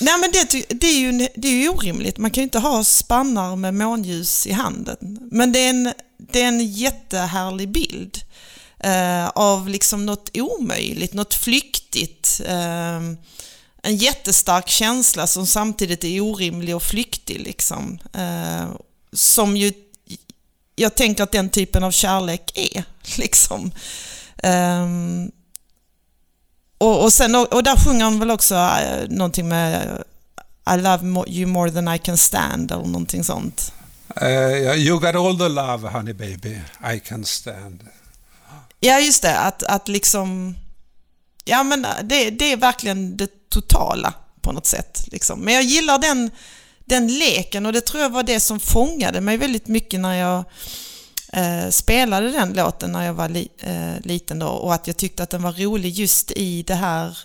Nej 0.00 0.14
men 0.20 0.30
det, 0.32 0.64
det, 0.68 0.86
är 0.86 0.98
ju, 0.98 1.28
det 1.36 1.48
är 1.48 1.52
ju 1.52 1.68
orimligt. 1.68 2.18
Man 2.18 2.30
kan 2.30 2.40
ju 2.40 2.44
inte 2.44 2.58
ha 2.58 2.84
spannar 2.84 3.56
med 3.56 3.74
månljus 3.74 4.46
i 4.46 4.52
handen. 4.52 5.18
Men 5.30 5.52
det 5.52 5.58
är 5.58 5.70
en, 5.70 5.92
det 6.18 6.42
är 6.42 6.48
en 6.48 6.72
jättehärlig 6.72 7.68
bild 7.68 8.20
eh, 8.80 9.28
av 9.28 9.68
liksom 9.68 10.06
något 10.06 10.30
omöjligt, 10.34 11.14
något 11.14 11.34
flyktigt. 11.34 12.40
Eh, 12.46 12.96
en 13.82 13.96
jättestark 13.96 14.68
känsla 14.68 15.26
som 15.26 15.46
samtidigt 15.46 16.04
är 16.04 16.20
orimlig 16.20 16.76
och 16.76 16.82
flyktig. 16.82 17.40
Liksom. 17.40 17.98
Eh, 18.12 18.66
som 19.12 19.56
ju, 19.56 19.72
jag 20.76 20.94
tänker 20.94 21.22
att 21.22 21.32
den 21.32 21.50
typen 21.50 21.84
av 21.84 21.90
kärlek 21.90 22.52
är. 22.54 22.84
Liksom. 23.18 23.72
Ehm, 24.42 25.30
och, 26.78 27.02
och, 27.02 27.12
sen, 27.12 27.34
och, 27.34 27.52
och 27.52 27.62
där 27.62 27.76
sjunger 27.76 28.04
han 28.04 28.18
väl 28.18 28.30
också 28.30 28.54
äh, 28.54 29.08
någonting 29.08 29.48
med 29.48 30.00
eh, 30.66 30.74
I 30.74 30.80
love 30.80 31.24
you 31.28 31.46
more 31.46 31.70
than 31.70 31.94
I 31.94 31.98
can 31.98 32.18
stand 32.18 32.72
eller 32.72 32.84
någonting 32.84 33.24
sånt. 33.24 33.72
Eh, 34.20 34.28
ja, 34.30 34.74
you 34.74 35.00
got 35.00 35.14
all 35.14 35.38
the 35.38 35.48
love, 35.48 35.88
honey 35.88 36.12
baby, 36.12 36.60
I 36.94 37.00
can 37.00 37.24
stand. 37.24 37.88
Ja, 38.80 39.00
just 39.00 39.22
det. 39.22 39.38
Att, 39.38 39.62
att 39.62 39.88
liksom... 39.88 40.56
Ja, 41.44 41.62
men 41.62 41.86
det, 42.02 42.30
det 42.30 42.52
är 42.52 42.56
verkligen 42.56 43.16
det 43.16 43.48
totala 43.48 44.14
på 44.40 44.52
något 44.52 44.66
sätt. 44.66 45.04
Liksom. 45.12 45.40
Men 45.40 45.54
jag 45.54 45.62
gillar 45.62 45.98
den, 45.98 46.30
den 46.84 47.06
leken 47.06 47.66
och 47.66 47.72
det 47.72 47.80
tror 47.80 48.02
jag 48.02 48.10
var 48.10 48.22
det 48.22 48.40
som 48.40 48.60
fångade 48.60 49.20
mig 49.20 49.36
väldigt 49.36 49.68
mycket 49.68 50.00
när 50.00 50.14
jag 50.14 50.44
eh, 51.32 51.70
spelade 51.70 52.30
den 52.32 52.52
låten 52.52 52.92
när 52.92 53.02
jag 53.02 53.14
var 53.14 53.28
li, 53.28 53.48
eh, 53.58 54.00
liten 54.00 54.38
då 54.38 54.46
och 54.46 54.74
att 54.74 54.86
jag 54.86 54.96
tyckte 54.96 55.22
att 55.22 55.30
den 55.30 55.42
var 55.42 55.52
rolig 55.52 55.92
just 55.92 56.30
i 56.30 56.62
det 56.62 56.74
här 56.74 57.18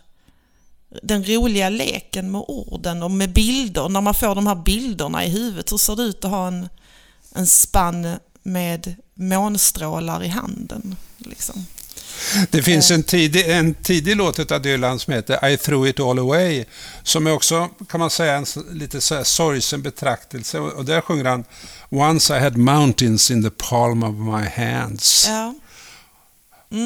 den 1.03 1.25
roliga 1.25 1.69
leken 1.69 2.31
med 2.31 2.43
orden 2.47 3.03
och 3.03 3.11
med 3.11 3.33
bilder. 3.33 3.89
När 3.89 4.01
man 4.01 4.13
får 4.13 4.35
de 4.35 4.47
här 4.47 4.55
bilderna 4.55 5.25
i 5.25 5.29
huvudet, 5.29 5.71
hur 5.71 5.77
ser 5.77 5.95
det 5.95 6.03
ut 6.03 6.25
att 6.25 6.31
ha 6.31 6.47
en, 6.47 6.69
en 7.35 7.47
spann 7.47 8.15
med 8.43 8.95
månstrålar 9.13 10.23
i 10.23 10.27
handen? 10.27 10.95
Liksom. 11.17 11.65
Det 12.49 12.63
finns 12.63 12.91
en 12.91 13.03
tidig, 13.03 13.49
en 13.49 13.73
tidig 13.73 14.15
låt 14.15 14.51
av 14.51 14.61
Dylan 14.61 14.99
som 14.99 15.13
heter 15.13 15.49
I 15.49 15.57
threw 15.57 15.89
it 15.89 15.99
all 15.99 16.19
away, 16.19 16.65
som 17.03 17.27
är 17.27 17.31
också, 17.31 17.69
kan 17.89 17.99
man 17.99 18.09
säga, 18.09 18.35
en 18.35 18.45
lite 18.71 19.01
så 19.01 19.15
här 19.15 19.23
sorgsen 19.23 19.81
betraktelse. 19.81 20.59
Och 20.59 20.85
där 20.85 21.01
sjunger 21.01 21.25
han 21.25 21.43
Once 21.89 22.37
I 22.37 22.39
had 22.39 22.57
mountains 22.57 23.31
in 23.31 23.43
the 23.43 23.49
palm 23.49 24.03
of 24.03 24.15
my 24.15 24.47
hands. 24.47 25.25
Ja. 25.27 25.55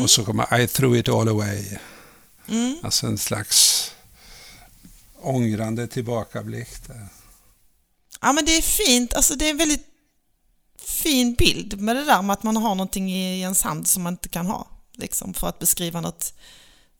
Och 0.04 0.10
så 0.10 0.26
kommer 0.26 0.60
I 0.60 0.68
threw 0.68 1.00
it 1.00 1.10
all 1.10 1.28
away. 1.28 1.78
Mm. 2.50 2.78
Alltså 2.84 3.08
en 3.08 3.18
slags 3.18 3.92
ångrande 5.22 5.88
tillbakablick. 5.88 6.88
Där. 6.88 7.08
Ja 8.22 8.34
men 8.34 8.46
det 8.46 8.58
är 8.58 8.62
fint, 8.62 9.14
alltså 9.14 9.36
det 9.36 9.46
är 9.46 9.50
en 9.50 9.58
väldigt 9.58 9.86
fin 10.88 11.34
bild 11.34 11.80
med 11.80 11.96
det 11.96 12.06
där 12.06 12.22
med 12.22 12.34
att 12.34 12.44
man 12.44 12.58
har 12.58 12.76
någonting 12.76 13.12
i 13.12 13.42
ens 13.42 13.64
hand 13.64 13.88
som 13.88 14.04
man 14.04 14.14
inte 14.14 14.30
kan 14.30 14.46
ha. 14.46 14.68
Liksom, 14.98 15.34
för 15.34 15.48
att 15.48 15.60
beskriva 15.60 16.02
något 16.02 16.34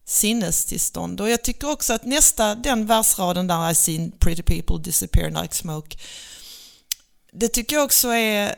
sinnestillstånd. 0.06 1.22
Och 1.22 1.30
jag 1.30 1.44
tycker 1.44 1.70
också 1.70 1.94
att 1.94 2.06
nästa, 2.06 2.56
den 2.56 2.86
versraden 2.86 3.48
där 3.48 3.72
I 3.72 3.76
seen 3.76 4.12
pretty 4.12 4.44
people 4.44 4.84
disappear 4.84 5.42
like 5.42 5.56
smoke. 5.56 5.98
Det 7.32 7.48
tycker 7.48 7.76
jag 7.76 7.86
också 7.86 8.08
är, 8.10 8.56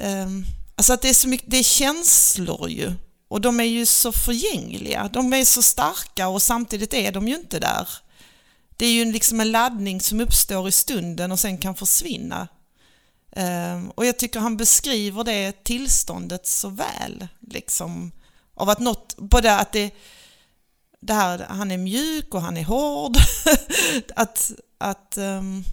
um, 0.00 0.44
alltså 0.76 0.92
att 0.92 1.02
det 1.02 1.08
är 1.08 1.14
så 1.14 1.28
mycket, 1.28 1.50
det 1.50 1.56
är 1.56 1.62
känslor 1.62 2.68
ju. 2.68 2.92
och 3.28 3.40
de 3.40 3.60
är 3.60 3.64
ju 3.64 3.86
så 3.86 4.12
förgängliga. 4.12 5.10
De 5.12 5.32
är 5.32 5.44
så 5.44 5.62
starka 5.62 6.28
och 6.28 6.42
samtidigt 6.42 6.94
är 6.94 7.12
de 7.12 7.28
ju 7.28 7.34
inte 7.34 7.58
där. 7.58 7.88
Det 8.76 8.86
är 8.86 8.92
ju 8.92 9.12
liksom 9.12 9.40
en 9.40 9.50
laddning 9.50 10.00
som 10.00 10.20
uppstår 10.20 10.68
i 10.68 10.72
stunden 10.72 11.32
och 11.32 11.40
sen 11.40 11.58
kan 11.58 11.74
försvinna. 11.74 12.48
Ehm, 13.32 13.90
och 13.90 14.06
jag 14.06 14.18
tycker 14.18 14.40
han 14.40 14.56
beskriver 14.56 15.24
det 15.24 15.64
tillståndet 15.64 16.46
så 16.46 16.68
väl. 16.68 17.28
Liksom, 17.40 18.12
av 18.56 18.70
att 18.70 18.78
något, 18.78 19.16
både 19.16 19.56
att 19.56 19.72
det, 19.72 19.90
det 21.00 21.14
här, 21.14 21.46
han 21.48 21.70
är 21.70 21.78
mjuk 21.78 22.34
och 22.34 22.42
han 22.42 22.56
är 22.56 22.64
hård. 22.64 23.16
att, 24.16 24.52
att, 24.78 25.16
ehm, 25.16 25.64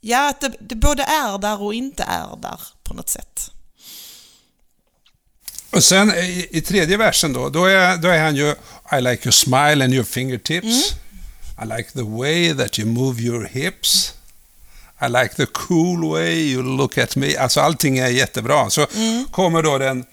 ja, 0.00 0.30
att 0.30 0.40
det, 0.40 0.52
det 0.60 0.74
både 0.74 1.02
är 1.02 1.38
där 1.38 1.62
och 1.62 1.74
inte 1.74 2.02
är 2.02 2.36
där 2.42 2.60
på 2.84 2.94
något 2.94 3.08
sätt. 3.08 3.50
Och 5.70 5.84
sen 5.84 6.10
i, 6.10 6.48
i 6.50 6.60
tredje 6.60 6.96
versen 6.96 7.32
då, 7.32 7.48
då 7.48 7.64
är, 7.64 7.96
då 7.96 8.08
är 8.08 8.22
han 8.22 8.36
ju 8.36 8.54
I 8.92 9.00
like 9.00 9.24
your 9.24 9.32
smile 9.32 9.84
and 9.84 9.94
your 9.94 10.04
fingertips. 10.04 10.94
I 11.62 11.66
like 11.76 11.90
the 11.92 12.02
way 12.02 12.54
that 12.54 12.78
you 12.78 12.88
move 12.88 13.22
your 13.22 13.44
hips. 13.44 14.12
I 15.00 15.08
like 15.08 15.34
the 15.34 15.46
cool 15.46 16.10
way 16.10 16.34
you 16.34 16.62
look 16.62 16.98
at 16.98 17.16
me. 17.16 17.36
Alltså 17.36 17.60
allting 17.60 17.98
är 17.98 18.08
jättebra. 18.08 18.70
Så 18.70 18.86
kommer 19.30 19.62
då 19.62 19.78
den 19.78 20.04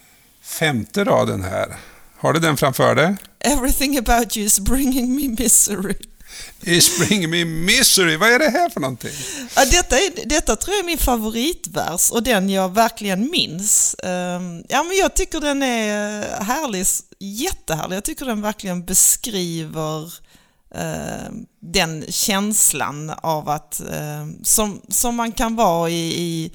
femte 0.43 1.03
raden 1.03 1.43
här. 1.43 1.77
Har 2.17 2.33
du 2.33 2.39
den 2.39 2.57
framför 2.57 2.95
dig? 2.95 3.15
Everything 3.39 3.97
about 3.97 4.37
you 4.37 4.45
is 4.45 4.59
bringing 4.59 5.15
me 5.15 5.27
misery. 5.43 5.95
Is 6.61 6.97
bringing 6.97 7.29
me 7.29 7.45
misery. 7.45 8.17
Vad 8.17 8.29
är 8.29 8.39
det 8.39 8.49
här 8.49 8.69
för 8.69 8.79
någonting? 8.79 9.11
Ja, 9.55 9.65
detta, 9.65 9.97
är, 9.97 10.25
detta 10.25 10.55
tror 10.55 10.75
jag 10.75 10.83
är 10.83 10.85
min 10.85 10.97
favoritvers 10.97 12.11
och 12.11 12.23
den 12.23 12.49
jag 12.49 12.73
verkligen 12.73 13.31
minns. 13.31 13.95
Ehm, 14.03 14.63
ja, 14.69 14.83
men 14.83 14.97
jag 14.97 15.13
tycker 15.13 15.39
den 15.39 15.63
är 15.63 16.43
härlig, 16.43 16.85
jättehärlig. 17.19 17.95
Jag 17.95 18.03
tycker 18.03 18.25
den 18.25 18.41
verkligen 18.41 18.85
beskriver 18.85 20.13
ehm, 20.75 21.45
den 21.59 22.05
känslan 22.09 23.09
av 23.09 23.49
att, 23.49 23.81
ehm, 23.91 24.43
som, 24.43 24.81
som 24.89 25.15
man 25.15 25.31
kan 25.31 25.55
vara 25.55 25.89
i, 25.89 26.21
i 26.21 26.51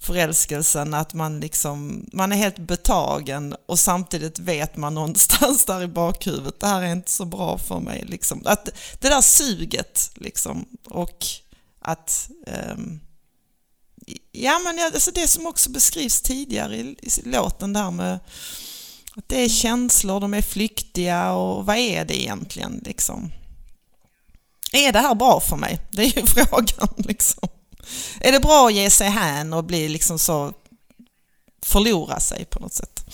förälskelsen, 0.00 0.94
att 0.94 1.14
man, 1.14 1.40
liksom, 1.40 2.06
man 2.12 2.32
är 2.32 2.36
helt 2.36 2.58
betagen 2.58 3.56
och 3.66 3.78
samtidigt 3.78 4.38
vet 4.38 4.76
man 4.76 4.94
någonstans 4.94 5.64
där 5.66 5.82
i 5.82 5.86
bakhuvudet, 5.86 6.60
det 6.60 6.66
här 6.66 6.82
är 6.82 6.92
inte 6.92 7.10
så 7.10 7.24
bra 7.24 7.58
för 7.58 7.80
mig. 7.80 8.04
Liksom. 8.06 8.42
Att, 8.44 8.64
det 9.00 9.08
där 9.08 9.20
suget 9.20 10.10
liksom, 10.14 10.66
och 10.84 11.26
att 11.80 12.30
ehm, 12.46 13.00
Ja, 14.32 14.58
men 14.64 14.78
alltså 14.78 15.10
det 15.10 15.28
som 15.28 15.46
också 15.46 15.70
beskrivs 15.70 16.20
tidigare 16.20 16.76
i, 16.76 16.96
i 17.02 17.28
låten 17.28 17.72
där 17.72 17.90
med 17.90 18.18
att 19.16 19.28
det 19.28 19.44
är 19.44 19.48
känslor, 19.48 20.20
de 20.20 20.34
är 20.34 20.42
flyktiga 20.42 21.32
och 21.32 21.66
vad 21.66 21.76
är 21.76 22.04
det 22.04 22.22
egentligen 22.22 22.82
liksom? 22.84 23.32
Är 24.72 24.92
det 24.92 24.98
här 24.98 25.14
bra 25.14 25.40
för 25.40 25.56
mig? 25.56 25.80
Det 25.90 26.02
är 26.02 26.20
ju 26.20 26.26
frågan 26.26 26.94
liksom. 26.96 27.48
Är 28.20 28.32
det 28.32 28.40
bra 28.40 28.66
att 28.66 28.74
ge 28.74 28.90
sig 28.90 29.08
hän 29.08 29.52
och 29.52 29.64
bli 29.64 29.88
liksom 29.88 30.18
så 30.18 30.52
förlora 31.66 32.20
sig 32.20 32.44
på 32.44 32.58
något 32.60 32.74
sätt? 32.74 33.04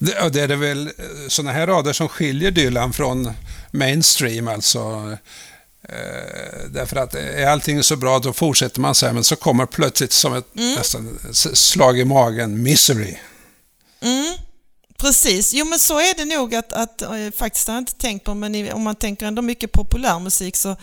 Det, 0.00 0.28
det 0.32 0.40
är 0.40 0.48
det 0.48 0.56
väl 0.56 0.90
sådana 1.28 1.52
här 1.52 1.66
rader 1.66 1.92
som 1.92 2.08
skiljer 2.08 2.50
Dylan 2.50 2.92
från 2.92 3.32
mainstream, 3.70 4.48
alltså. 4.48 4.78
Eh, 5.88 6.68
därför 6.70 6.96
att 6.96 7.14
är 7.14 7.46
allting 7.46 7.82
så 7.82 7.96
bra, 7.96 8.18
då 8.18 8.32
fortsätter 8.32 8.80
man 8.80 8.94
så 8.94 9.06
här, 9.06 9.12
men 9.12 9.24
så 9.24 9.36
kommer 9.36 9.66
plötsligt 9.66 10.12
som 10.12 10.34
ett 10.34 10.46
nästan 10.54 11.18
s- 11.30 11.56
slag 11.56 11.98
i 11.98 12.04
magen, 12.04 12.62
misery. 12.62 13.16
Mm, 14.00 14.34
precis, 14.98 15.54
jo 15.54 15.64
men 15.64 15.78
så 15.78 15.98
är 16.00 16.14
det 16.16 16.24
nog 16.24 16.54
att, 16.54 16.72
att 16.72 17.02
eh, 17.02 17.10
faktiskt 17.38 17.66
har 17.68 17.74
jag 17.74 17.80
inte 17.82 17.94
tänkt 17.94 18.24
på, 18.24 18.34
men 18.34 18.72
om 18.72 18.82
man 18.82 18.94
tänker 18.94 19.26
ändå 19.26 19.42
mycket 19.42 19.72
populärmusik 19.72 20.56
så 20.56 20.76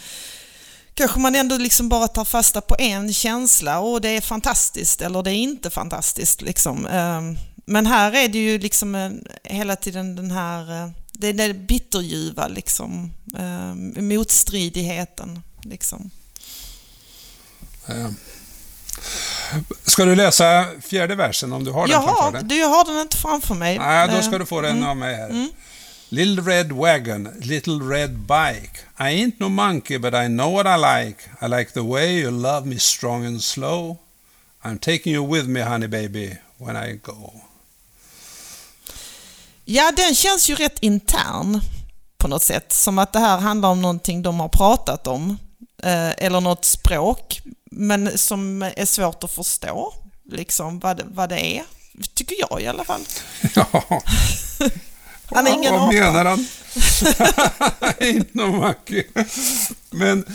kanske 0.96 1.20
man 1.20 1.36
ändå 1.36 1.58
liksom 1.58 1.90
bara 1.90 2.08
tar 2.08 2.26
fasta 2.26 2.62
på 2.62 2.76
en 2.80 3.14
känsla 3.14 3.80
och 3.80 4.02
det 4.02 4.10
är 4.10 4.22
fantastiskt 4.22 5.02
eller 5.02 5.24
det 5.24 5.32
är 5.32 5.36
inte 5.36 5.70
fantastiskt. 5.70 6.42
Liksom. 6.42 6.86
Ehm, 6.86 7.38
Men 7.68 7.86
här 7.86 8.12
är 8.16 8.28
det 8.30 8.38
ju 8.38 8.60
liksom 8.60 9.20
hela 9.44 9.76
tiden 9.76 10.16
den 10.16 10.32
här, 10.32 10.84
eh, 10.84 10.90
det 11.14 11.28
är 11.28 11.34
det 11.34 11.54
bitterljuva 11.54 12.48
liksom, 12.48 13.12
ehm, 13.38 13.94
motstridigheten. 14.08 15.42
Liksom. 15.64 16.12
Eh. 17.88 18.10
Ska 19.84 20.06
du 20.06 20.16
läsa 20.16 20.66
fjärde 20.82 21.16
versen 21.16 21.54
om 21.54 21.64
du 21.64 21.72
har 21.72 21.82
den 21.88 21.92
Jag 21.92 22.04
framför 22.04 22.24
har, 22.24 22.32
dig? 22.32 22.42
du, 22.44 22.56
jag 22.56 22.70
har 22.70 22.86
den 22.86 23.02
inte 23.02 23.18
framför 23.18 23.56
mig. 23.56 23.78
Nej, 23.80 24.08
då 24.08 24.22
ska 24.22 24.32
Ehm, 24.32 24.40
du 24.40 24.46
få 24.46 24.62
den 24.62 24.84
av 24.84 24.98
mig 24.98 25.16
här. 25.16 25.48
Little 26.12 26.44
red 26.44 26.72
wagon, 26.72 27.34
little 27.42 27.80
red 27.80 28.28
bike. 28.28 28.80
I 29.00 29.10
ain't 29.10 29.40
no 29.40 29.50
monkey 29.50 29.98
but 29.98 30.14
I 30.14 30.28
know 30.28 30.50
what 30.54 30.66
I 30.68 30.78
like. 30.78 31.18
I 31.42 31.48
like 31.48 31.72
the 31.74 31.82
way 31.84 32.20
you 32.20 32.32
love 32.32 32.66
me 32.68 32.78
strong 32.80 33.26
and 33.26 33.42
slow. 33.44 33.98
I'm 34.64 34.78
taking 34.80 35.14
you 35.14 35.24
with 35.34 35.48
me 35.48 35.62
honey 35.62 35.88
baby 35.88 36.38
when 36.58 36.76
I 36.76 36.94
go. 37.04 37.34
Ja, 39.66 39.92
den 39.98 40.16
känns 40.16 40.50
ju 40.50 40.56
rätt 40.56 40.78
intern 40.80 41.62
på 42.18 42.28
något 42.28 42.44
sätt. 42.44 42.74
Som 42.74 43.00
att 43.00 43.14
det 43.14 43.20
här 43.20 43.38
handlar 43.40 43.70
om 43.70 43.82
någonting 43.82 44.22
de 44.22 44.40
har 44.40 44.50
pratat 44.50 45.08
om. 45.08 45.38
Eh, 45.84 46.10
eller 46.26 46.42
något 46.42 46.66
språk. 46.66 47.42
Men 47.72 48.18
som 48.18 48.62
är 48.62 48.86
svårt 48.86 49.24
att 49.24 49.32
förstå. 49.32 49.94
Liksom 50.32 50.80
vad, 50.80 50.98
det- 50.98 51.06
vad 51.08 51.30
det 51.30 51.58
är. 51.58 51.64
Tycker 52.14 52.36
jag 52.50 52.62
i 52.62 52.68
alla 52.68 52.84
fall. 52.84 53.02
Ja, 53.56 54.02
Han 55.34 55.48
är 55.48 55.54
ingen 55.54 55.74
vad 55.74 55.82
apa. 55.84 55.92
menar 55.94 56.26
han? 56.26 56.48
monkey. 58.52 59.04
Men 59.92 60.26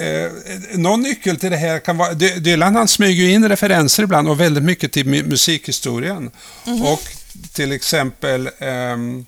eh, 0.00 0.32
någon 0.78 1.00
nyckel 1.02 1.36
till 1.36 1.50
det 1.50 1.56
här 1.56 1.78
kan 1.78 1.96
vara... 1.96 2.12
Dy- 2.12 2.38
Dylan 2.38 2.74
han 2.76 2.88
smyger 2.88 3.24
ju 3.24 3.30
in 3.32 3.48
referenser 3.48 4.02
ibland 4.02 4.28
och 4.28 4.40
väldigt 4.40 4.64
mycket 4.64 4.92
till 4.92 5.06
mu- 5.06 5.28
musikhistorien. 5.28 6.30
Och 6.84 7.02
till 7.52 7.72
exempel 7.72 8.50
ehm, 8.58 9.24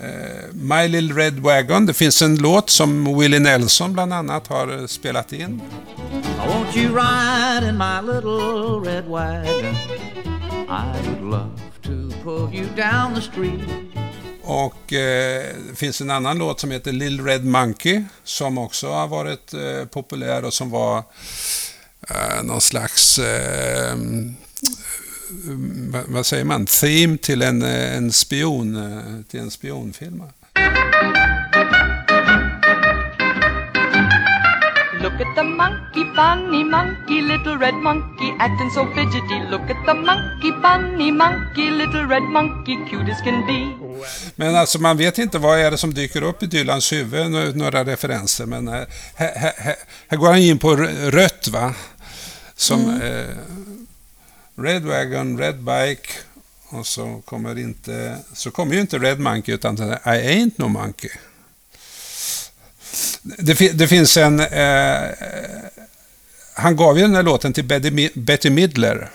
eh, 0.00 0.54
My 0.54 0.88
Little 0.88 1.14
Red 1.24 1.38
Wagon. 1.38 1.86
Det 1.86 1.94
finns 1.94 2.22
en 2.22 2.36
låt 2.36 2.70
som 2.70 3.18
Willie 3.18 3.38
Nelson 3.40 3.92
bland 3.92 4.12
annat 4.12 4.46
har 4.46 4.78
eh, 4.80 4.86
spelat 4.86 5.32
in. 5.32 5.60
Won't 6.46 6.76
you 6.76 6.88
ride 6.94 7.68
in 7.68 7.78
my 7.78 8.00
little 8.12 8.80
red 8.92 9.04
wagon? 9.08 9.74
I 10.68 11.08
would 11.08 11.22
love 11.30 11.50
to 11.90 12.14
pull 12.22 12.54
you 12.54 12.66
down 12.76 13.14
the 13.14 13.20
street. 13.20 13.60
Och 14.42 14.92
eh, 14.92 15.54
det 15.68 15.76
finns 15.76 16.00
en 16.00 16.10
annan 16.10 16.38
låt 16.38 16.60
som 16.60 16.70
heter 16.70 16.92
Little 16.92 17.22
Red 17.22 17.44
Monkey 17.44 18.02
som 18.24 18.58
också 18.58 18.90
har 18.90 19.08
varit 19.08 19.54
eh, 19.54 19.84
populär 19.84 20.44
och 20.44 20.54
som 20.54 20.70
var 20.70 20.98
eh, 22.08 22.42
någon 22.42 22.60
slags, 22.60 23.18
eh, 23.18 23.96
vad, 26.08 26.26
säger 26.26 26.44
man, 26.44 26.66
theme 26.66 27.18
till 27.18 27.42
en, 27.42 27.62
eh, 27.62 27.96
en 27.96 28.12
spion, 28.12 28.76
eh, 28.76 29.24
till 29.30 29.40
en 29.40 29.50
spionfilm. 29.50 30.22
Look 35.02 35.12
at 35.12 35.36
the 35.36 35.42
monkey, 35.42 35.79
bunny 36.20 36.64
monkey, 36.64 37.20
little 37.22 37.56
red 37.56 37.74
monkey, 37.74 38.30
acting 38.38 38.70
so 38.70 38.86
fidgety. 38.94 39.38
Look 39.50 39.70
at 39.70 39.86
the 39.86 39.94
monkey, 39.94 40.52
bunny 40.62 41.10
monkey, 41.10 41.70
little 41.70 42.04
red 42.06 42.22
monkey, 42.22 42.76
cute 42.90 43.08
as 43.12 43.20
can 43.22 43.46
be. 43.46 43.60
Men 44.36 44.56
alltså 44.56 44.78
man 44.78 44.96
vet 44.96 45.18
inte 45.18 45.38
vad 45.38 45.58
är 45.60 45.70
det 45.70 45.78
som 45.78 45.94
dyker 45.94 46.22
upp 46.22 46.42
i 46.42 46.46
Dylans 46.46 46.92
huvud, 46.92 47.30
nå- 47.30 47.52
några 47.54 47.84
referenser. 47.84 48.46
Men 48.46 48.68
eh, 48.68 48.74
här, 49.14 49.32
här, 49.36 49.52
här, 49.56 49.76
här 50.08 50.18
går 50.18 50.26
han 50.26 50.38
in 50.38 50.58
på 50.58 50.76
rött 50.76 51.48
va? 51.48 51.74
Som 52.56 53.00
eh, 53.00 53.36
Red 54.62 54.82
Wagon, 54.82 55.38
Red 55.38 55.58
Bike 55.58 56.08
och 56.68 56.86
så 56.86 57.22
kommer 57.24 57.58
inte, 57.58 58.16
så 58.32 58.50
kommer 58.50 58.74
ju 58.74 58.80
inte 58.80 58.98
Red 58.98 59.20
Monkey 59.20 59.54
utan 59.54 59.76
I 59.78 59.98
ain't 60.04 60.52
no 60.56 60.68
monkey. 60.68 61.10
Det, 63.22 63.78
det 63.78 63.88
finns 63.88 64.16
en, 64.16 64.40
eh, 64.40 65.08
han 66.60 66.76
gav 66.76 66.96
ju 66.96 67.02
den 67.02 67.14
här 67.14 67.22
låten 67.22 67.52
till 67.52 67.64
Betty, 67.64 67.90
Mi- 67.90 68.10
Betty 68.14 68.50
Midler. 68.50 69.10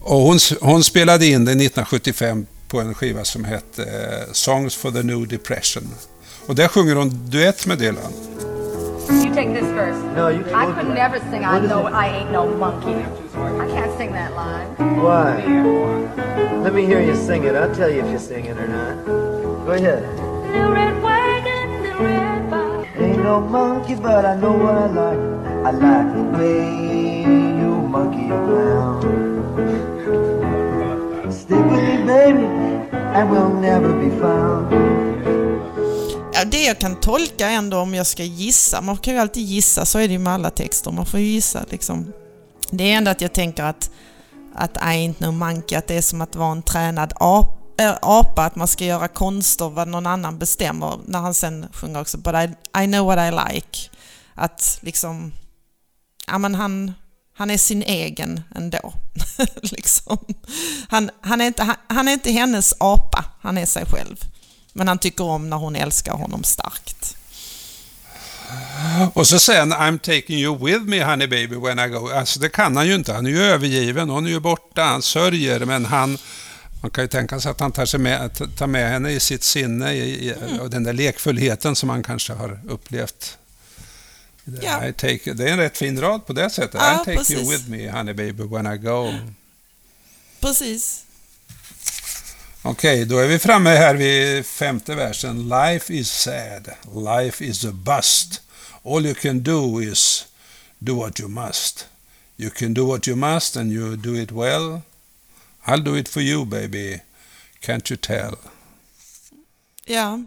Och 0.00 0.16
hon, 0.20 0.38
hon 0.60 0.84
spelade 0.84 1.26
in 1.26 1.32
den 1.44 1.60
1975 1.60 2.46
på 2.68 2.80
en 2.80 2.94
skiva 2.94 3.24
som 3.24 3.44
hette 3.44 3.82
eh, 3.82 4.32
Songs 4.32 4.74
for 4.76 4.90
the 4.90 5.02
New 5.02 5.28
Depression. 5.28 5.88
Och 6.46 6.54
där 6.54 6.68
sjunger 6.68 6.94
hon 6.96 7.10
duett 7.30 7.66
med 7.66 7.78
Dylan. 7.78 8.12
You 9.10 9.34
take 9.34 9.54
this 9.54 9.68
verse. 9.70 9.98
No, 10.16 10.30
you 10.30 10.40
I 10.40 10.66
could 10.74 10.88
never 10.94 11.18
sing 11.30 11.42
I 11.42 11.68
know 11.68 11.88
it? 11.88 11.94
I 11.94 12.08
ain't 12.08 12.32
no 12.32 12.56
monkey. 12.58 13.00
I 13.34 13.66
can't 13.74 13.96
sing 13.98 14.12
that 14.12 14.32
line. 14.32 14.68
Why? 15.00 16.62
Let 16.64 16.74
me 16.74 16.82
hear 16.86 17.00
you 17.00 17.16
sing 17.26 17.44
it. 17.44 17.54
I'll 17.54 17.74
tell 17.74 17.90
you 17.90 18.00
if 18.04 18.10
you're 18.10 18.18
singing 18.18 18.58
or 18.58 18.68
not. 18.68 19.06
Go 19.66 19.72
ahead. 19.72 20.02
Little 20.52 20.72
red 20.72 21.02
wagon, 21.02 21.82
little 21.82 22.04
red 22.04 22.50
bike. 22.50 22.88
Ain't 23.00 23.22
no 23.24 23.40
monkey, 23.40 23.94
but 23.94 24.24
I 24.24 24.34
know 24.36 24.52
what 24.52 24.74
I 24.76 24.86
like. 24.86 25.47
I 25.68 25.70
like 25.70 26.14
the 26.14 26.22
way 26.38 27.24
you 27.60 27.88
monkey 27.94 28.30
around. 28.30 29.04
and 33.14 33.30
will 33.30 33.60
never 33.60 33.92
be 33.92 34.10
found. 34.20 34.72
Ja, 36.32 36.44
det 36.44 36.64
jag 36.64 36.78
kan 36.78 36.96
tolka 36.96 37.48
ändå 37.48 37.78
om 37.78 37.94
jag 37.94 38.06
ska 38.06 38.22
gissa, 38.22 38.80
man 38.80 38.96
kan 38.96 39.14
ju 39.14 39.20
alltid 39.20 39.42
gissa, 39.42 39.86
så 39.86 39.98
är 39.98 40.08
det 40.08 40.12
ju 40.12 40.18
med 40.18 40.32
alla 40.32 40.50
texter, 40.50 40.90
man 40.90 41.06
får 41.06 41.20
ju 41.20 41.26
gissa 41.26 41.64
liksom. 41.68 42.12
Det 42.70 42.92
är 42.92 42.96
ändå 42.96 43.10
att 43.10 43.20
jag 43.20 43.32
tänker 43.32 43.64
att, 43.64 43.90
att 44.54 44.76
I 44.76 44.80
ain't 44.80 45.14
no 45.18 45.30
monkey, 45.30 45.78
att 45.78 45.86
det 45.86 45.94
är 45.94 46.02
som 46.02 46.20
att 46.20 46.36
vara 46.36 46.52
en 46.52 46.62
tränad 46.62 47.12
ap, 47.16 47.80
äh, 47.80 47.94
apa, 48.02 48.44
att 48.44 48.56
man 48.56 48.68
ska 48.68 48.84
göra 48.84 49.08
konster 49.08 49.68
vad 49.68 49.88
någon 49.88 50.06
annan 50.06 50.38
bestämmer, 50.38 50.98
när 51.06 51.18
han 51.18 51.34
sen 51.34 51.66
sjunger 51.72 52.00
också 52.00 52.18
But 52.18 52.34
I, 52.34 52.54
I 52.82 52.86
know 52.86 53.06
what 53.06 53.18
I 53.18 53.54
like. 53.54 53.78
Att 54.34 54.78
liksom, 54.82 55.32
ja 56.28 56.38
men 56.38 56.54
han, 56.54 56.92
han 57.36 57.50
är 57.50 57.58
sin 57.58 57.82
egen 57.82 58.40
ändå. 58.54 58.92
liksom. 59.62 60.18
han, 60.88 61.10
han, 61.20 61.40
är 61.40 61.46
inte, 61.46 61.62
han, 61.62 61.76
han 61.86 62.08
är 62.08 62.12
inte 62.12 62.30
hennes 62.30 62.74
apa, 62.80 63.24
han 63.40 63.58
är 63.58 63.66
sig 63.66 63.84
själv. 63.86 64.16
Men 64.72 64.88
han 64.88 64.98
tycker 64.98 65.24
om 65.24 65.50
när 65.50 65.56
hon 65.56 65.76
älskar 65.76 66.12
honom 66.12 66.44
starkt. 66.44 67.16
Och 69.12 69.26
så 69.26 69.52
han 69.52 69.72
I'm 69.72 69.98
taking 69.98 70.38
you 70.38 70.66
with 70.66 70.84
me 70.84 71.04
honey 71.04 71.26
baby 71.26 71.56
when 71.56 71.78
I 71.78 71.88
go. 71.88 72.10
Alltså 72.14 72.40
det 72.40 72.48
kan 72.48 72.76
han 72.76 72.86
ju 72.86 72.94
inte. 72.94 73.12
Han 73.12 73.26
är 73.26 73.30
ju 73.30 73.42
övergiven. 73.42 74.10
Hon 74.10 74.26
är 74.26 74.30
ju 74.30 74.40
borta. 74.40 74.82
Han 74.82 75.02
sörjer 75.02 75.60
men 75.60 75.84
han... 75.84 76.18
Man 76.80 76.90
kan 76.90 77.04
ju 77.04 77.08
tänka 77.08 77.40
sig 77.40 77.50
att 77.50 77.60
han 77.60 77.72
tar, 77.72 77.86
sig 77.86 78.00
med, 78.00 78.30
tar 78.56 78.66
med 78.66 78.90
henne 78.90 79.10
i 79.10 79.20
sitt 79.20 79.42
sinne 79.42 79.92
i, 79.92 80.28
i, 80.28 80.32
Mm. 80.32 80.60
och 80.60 80.70
den 80.70 80.84
där 80.84 80.92
lekfullheten 80.92 81.76
som 81.76 81.88
han 81.88 82.02
kanske 82.02 82.32
har 82.32 82.60
upplevt. 82.68 83.38
Ja. 84.62 84.86
I 84.88 84.92
take, 84.92 85.32
det 85.32 85.44
är 85.44 85.52
en 85.52 85.58
rätt 85.58 85.78
fin 85.78 86.00
rad 86.00 86.26
på 86.26 86.32
det 86.32 86.50
sättet. 86.50 86.80
Ja, 86.80 86.94
I 86.94 87.04
take 87.04 87.16
precis. 87.16 87.36
you 87.36 87.50
with 87.50 87.68
me 87.68 87.90
honey 87.90 88.14
baby 88.14 88.42
when 88.42 88.66
I 88.66 88.76
go. 88.76 89.14
Precis. 90.40 91.04
Okej, 92.62 93.04
då 93.04 93.18
är 93.18 93.26
vi 93.26 93.38
framme 93.38 93.70
här 93.70 93.94
vid 93.94 94.46
femte 94.46 94.94
versen. 94.94 95.48
Life 95.48 95.94
is 95.94 96.10
sad. 96.10 96.68
Life 96.94 97.44
is 97.44 97.64
a 97.64 97.72
bust. 97.72 98.40
All 98.84 99.06
you 99.06 99.14
can 99.14 99.42
do 99.42 99.80
is 99.80 100.26
do 100.78 100.94
what 100.94 101.20
you 101.20 101.28
must. 101.28 101.86
You 102.36 102.50
can 102.50 102.74
do 102.74 102.86
what 102.86 103.08
you 103.08 103.16
must 103.16 103.56
and 103.56 103.72
you 103.72 103.96
do 103.96 104.14
it 104.14 104.32
well. 104.32 104.80
I'll 105.64 105.82
do 105.82 105.96
it 105.96 106.08
for 106.08 106.22
you 106.22 106.44
baby. 106.44 107.00
Can't 107.60 107.90
you 107.90 107.96
tell? 107.96 108.36
Ja. 109.86 110.20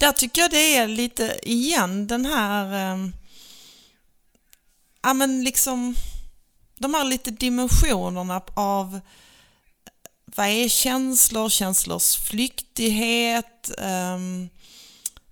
Där 0.00 0.12
tycker 0.12 0.40
jag 0.40 0.50
det 0.50 0.76
är 0.76 0.88
lite 0.88 1.38
igen 1.42 2.06
den 2.06 2.26
här... 2.26 2.94
Eh, 2.94 2.98
ja 5.02 5.14
men 5.14 5.44
liksom... 5.44 5.94
De 6.78 6.94
här 6.94 7.04
lite 7.04 7.30
dimensionerna 7.30 8.42
av 8.54 9.00
vad 10.24 10.46
är 10.46 10.68
känslor, 10.68 11.48
känslors 11.48 12.16
flyktighet, 12.16 13.70
eh, 13.78 14.18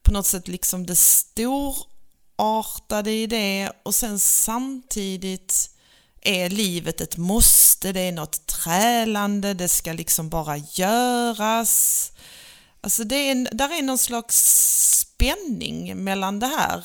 på 0.02 0.12
något 0.12 0.26
sätt 0.26 0.48
liksom 0.48 0.86
det 0.86 0.96
storartade 0.96 3.10
i 3.10 3.26
det 3.26 3.72
och 3.82 3.94
sen 3.94 4.18
samtidigt 4.18 5.70
är 6.22 6.50
livet 6.50 7.00
ett 7.00 7.16
måste, 7.16 7.92
det 7.92 8.00
är 8.00 8.12
något 8.12 8.46
trälande, 8.46 9.54
det 9.54 9.68
ska 9.68 9.92
liksom 9.92 10.28
bara 10.28 10.56
göras. 10.56 12.12
Alltså 12.80 13.04
det 13.04 13.16
är, 13.30 13.48
där 13.54 13.78
är 13.78 13.82
någon 13.82 13.98
slags 13.98 14.36
spänning 15.00 16.04
mellan 16.04 16.40
det 16.40 16.46
här 16.46 16.84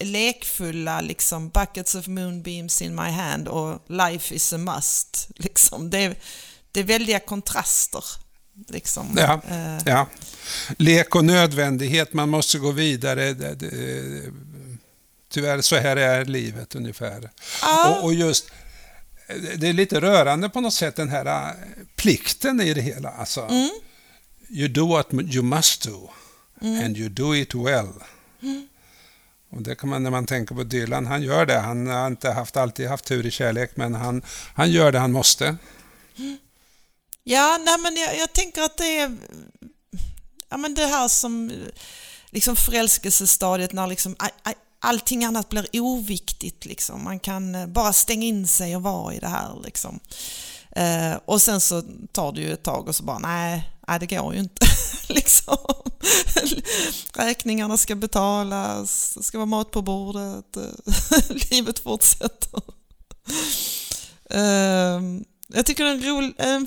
lekfulla, 0.00 1.00
liksom 1.00 1.48
buckets 1.48 1.94
of 1.94 2.06
moonbeams 2.06 2.82
in 2.82 2.94
my 2.94 3.10
hand 3.10 3.48
och 3.48 3.84
life 3.88 4.34
is 4.34 4.52
a 4.52 4.58
must. 4.58 5.28
Liksom. 5.36 5.90
Det, 5.90 5.98
är, 5.98 6.14
det 6.72 6.80
är 6.80 6.84
väldiga 6.84 7.20
kontraster. 7.20 8.04
Liksom. 8.68 9.14
Ja, 9.16 9.40
Eh, 9.50 9.78
ja. 9.86 10.06
Lek 10.78 11.14
och 11.14 11.24
nödvändighet, 11.24 12.12
man 12.12 12.28
måste 12.28 12.58
gå 12.58 12.70
vidare. 12.70 13.32
Det, 13.34 13.54
det, 13.54 14.22
tyvärr 15.32 15.60
så 15.60 15.76
här 15.76 15.96
är 15.96 16.24
livet 16.24 16.74
ungefär. 16.74 17.30
Ja. 17.62 17.88
Och, 17.98 18.04
och 18.04 18.14
just, 18.14 18.50
det 19.56 19.68
är 19.68 19.72
lite 19.72 20.00
rörande 20.00 20.48
på 20.48 20.60
något 20.60 20.74
sätt 20.74 20.96
den 20.96 21.08
här 21.08 21.26
äh, 21.26 21.54
plikten 21.96 22.60
i 22.60 22.74
det 22.74 22.80
hela. 22.80 23.10
Alltså, 23.10 23.40
Mm. 23.40 23.70
You 24.50 24.68
do 24.68 24.86
what 24.88 25.06
you 25.12 25.42
must 25.42 25.82
do 25.82 26.08
Mm. 26.62 26.84
and 26.84 26.96
you 26.96 27.08
do 27.08 27.34
it 27.36 27.54
well. 27.54 27.88
Och 29.52 29.62
det 29.62 29.74
kan 29.74 29.88
man 29.90 30.02
när 30.02 30.10
man 30.10 30.26
tänker 30.26 30.54
på 30.54 30.62
Dylan, 30.62 31.06
han 31.06 31.22
gör 31.22 31.46
det. 31.46 31.58
Han 31.58 31.86
har 31.86 32.06
inte 32.06 32.30
haft, 32.30 32.56
alltid 32.56 32.88
haft 32.88 33.04
tur 33.04 33.26
i 33.26 33.30
kärlek, 33.30 33.70
men 33.76 33.94
han, 33.94 34.22
han 34.54 34.70
gör 34.70 34.92
det 34.92 34.98
han 34.98 35.12
måste. 35.12 35.56
Ja, 37.24 37.58
nej, 37.64 37.78
men 37.78 37.96
jag, 37.96 38.18
jag 38.18 38.32
tänker 38.32 38.62
att 38.62 38.76
det 38.78 38.98
är 38.98 39.16
ja, 40.48 40.56
men 40.56 40.74
det 40.74 40.86
här 40.86 41.08
som 41.08 41.52
liksom 42.30 42.56
förälskelsestadiet 42.56 43.72
när 43.72 43.86
liksom 43.86 44.16
a- 44.18 44.28
a- 44.42 44.54
allting 44.80 45.24
annat 45.24 45.48
blir 45.48 45.66
oviktigt. 45.72 46.64
Liksom. 46.64 47.04
Man 47.04 47.20
kan 47.20 47.54
eh, 47.54 47.66
bara 47.66 47.92
stänga 47.92 48.26
in 48.26 48.46
sig 48.46 48.76
och 48.76 48.82
vara 48.82 49.14
i 49.14 49.18
det 49.18 49.28
här. 49.28 49.60
Liksom. 49.64 50.00
Eh, 50.70 51.12
och 51.24 51.42
sen 51.42 51.60
så 51.60 51.82
tar 52.12 52.32
det 52.32 52.40
ju 52.40 52.52
ett 52.52 52.62
tag 52.62 52.88
och 52.88 52.96
så 52.96 53.02
bara 53.02 53.18
nej, 53.18 53.70
nej 53.90 53.98
det 53.98 54.06
går 54.06 54.34
ju 54.34 54.40
inte. 54.40 54.66
liksom. 55.08 55.56
Räkningarna 57.12 57.76
ska 57.76 57.94
betalas, 57.94 59.14
det 59.16 59.22
ska 59.22 59.38
vara 59.38 59.46
mat 59.46 59.70
på 59.70 59.82
bordet, 59.82 60.56
livet 61.50 61.78
fortsätter. 61.78 62.62
Ehm, 64.30 65.24
jag 65.48 65.66
tycker 65.66 65.84
det 65.84 65.90
är 65.90 65.94
en, 65.94 66.02
rolig, 66.02 66.34
en 66.38 66.66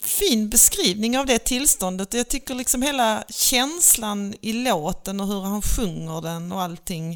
fin 0.00 0.48
beskrivning 0.48 1.18
av 1.18 1.26
det 1.26 1.38
tillståndet. 1.38 2.14
Jag 2.14 2.28
tycker 2.28 2.54
liksom 2.54 2.82
hela 2.82 3.24
känslan 3.28 4.34
i 4.40 4.52
låten 4.52 5.20
och 5.20 5.26
hur 5.26 5.40
han 5.40 5.62
sjunger 5.62 6.20
den 6.20 6.52
och 6.52 6.62
allting. 6.62 7.14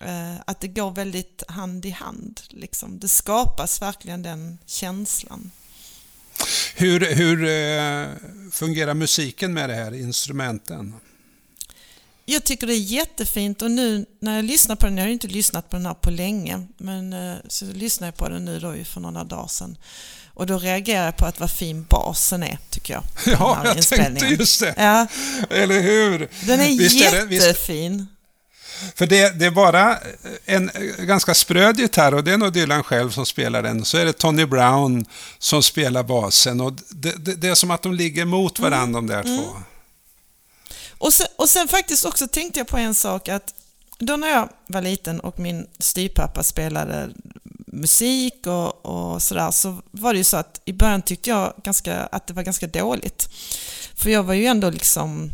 Eh, 0.00 0.34
att 0.46 0.60
det 0.60 0.68
går 0.68 0.90
väldigt 0.90 1.42
hand 1.48 1.86
i 1.86 1.90
hand. 1.90 2.40
Liksom. 2.48 2.98
Det 2.98 3.08
skapas 3.08 3.82
verkligen 3.82 4.22
den 4.22 4.58
känslan. 4.66 5.50
Hur, 6.78 7.00
hur 7.14 7.44
eh, 7.44 8.08
fungerar 8.52 8.94
musiken 8.94 9.54
med 9.54 9.68
det 9.70 9.74
här, 9.74 9.94
instrumenten? 9.94 10.94
Jag 12.26 12.44
tycker 12.44 12.66
det 12.66 12.74
är 12.74 12.76
jättefint 12.78 13.62
och 13.62 13.70
nu 13.70 14.06
när 14.20 14.36
jag 14.36 14.44
lyssnar 14.44 14.76
på 14.76 14.86
den, 14.86 14.96
jag 14.96 15.04
har 15.04 15.08
ju 15.08 15.12
inte 15.12 15.26
lyssnat 15.26 15.70
på 15.70 15.76
den 15.76 15.86
här 15.86 15.94
på 15.94 16.10
länge, 16.10 16.66
men 16.78 17.12
eh, 17.12 17.34
så 17.48 17.64
lyssnar 17.64 18.08
jag 18.08 18.16
på 18.16 18.28
den 18.28 18.44
nu 18.44 18.60
då 18.60 18.74
för 18.84 19.00
några 19.00 19.24
dagar 19.24 19.46
sedan. 19.48 19.76
Och 20.34 20.46
då 20.46 20.58
reagerar 20.58 21.04
jag 21.04 21.16
på 21.16 21.26
att 21.26 21.40
vad 21.40 21.50
fin 21.50 21.86
basen 21.88 22.42
är, 22.42 22.58
tycker 22.70 22.94
jag. 22.94 23.02
den 23.24 23.34
Ja, 23.38 23.62
jag 23.76 23.82
tänkte 23.88 24.26
just 24.26 24.60
det. 24.60 24.74
Ja, 24.76 25.06
Eller 25.50 25.80
hur? 25.80 26.28
den 26.46 26.60
är 26.60 26.78
Visst 26.78 27.00
är 27.04 27.12
det- 27.20 27.24
visst- 27.26 27.46
jättefin. 27.46 28.06
För 28.94 29.06
det, 29.06 29.38
det 29.38 29.46
är 29.46 29.50
bara 29.50 29.98
en 30.44 30.70
ganska 30.98 31.34
spröd 31.34 31.78
gitarr 31.78 32.14
och 32.14 32.24
det 32.24 32.32
är 32.32 32.38
nog 32.38 32.52
Dylan 32.52 32.82
själv 32.82 33.10
som 33.10 33.26
spelar 33.26 33.62
den. 33.62 33.84
Så 33.84 33.98
är 33.98 34.04
det 34.04 34.12
Tony 34.12 34.46
Brown 34.46 35.06
som 35.38 35.62
spelar 35.62 36.02
basen 36.02 36.60
och 36.60 36.72
det, 36.88 37.24
det, 37.24 37.34
det 37.34 37.48
är 37.48 37.54
som 37.54 37.70
att 37.70 37.82
de 37.82 37.94
ligger 37.94 38.24
mot 38.24 38.58
varandra 38.58 38.98
de 39.00 39.06
där 39.06 39.22
två. 39.22 39.56
Och 40.98 41.14
sen, 41.14 41.26
och 41.36 41.48
sen 41.48 41.68
faktiskt 41.68 42.04
också 42.04 42.28
tänkte 42.28 42.60
jag 42.60 42.68
på 42.68 42.76
en 42.76 42.94
sak 42.94 43.28
att 43.28 43.54
då 43.98 44.16
när 44.16 44.28
jag 44.28 44.48
var 44.66 44.82
liten 44.82 45.20
och 45.20 45.38
min 45.38 45.66
styvpappa 45.78 46.42
spelade 46.42 47.10
musik 47.66 48.46
och, 48.46 48.86
och 48.86 49.22
sådär 49.22 49.50
så 49.50 49.82
var 49.90 50.12
det 50.12 50.18
ju 50.18 50.24
så 50.24 50.36
att 50.36 50.60
i 50.64 50.72
början 50.72 51.02
tyckte 51.02 51.30
jag 51.30 51.54
ganska, 51.64 51.96
att 51.96 52.26
det 52.26 52.32
var 52.32 52.42
ganska 52.42 52.66
dåligt. 52.66 53.28
För 53.94 54.10
jag 54.10 54.22
var 54.22 54.34
ju 54.34 54.46
ändå 54.46 54.70
liksom, 54.70 55.30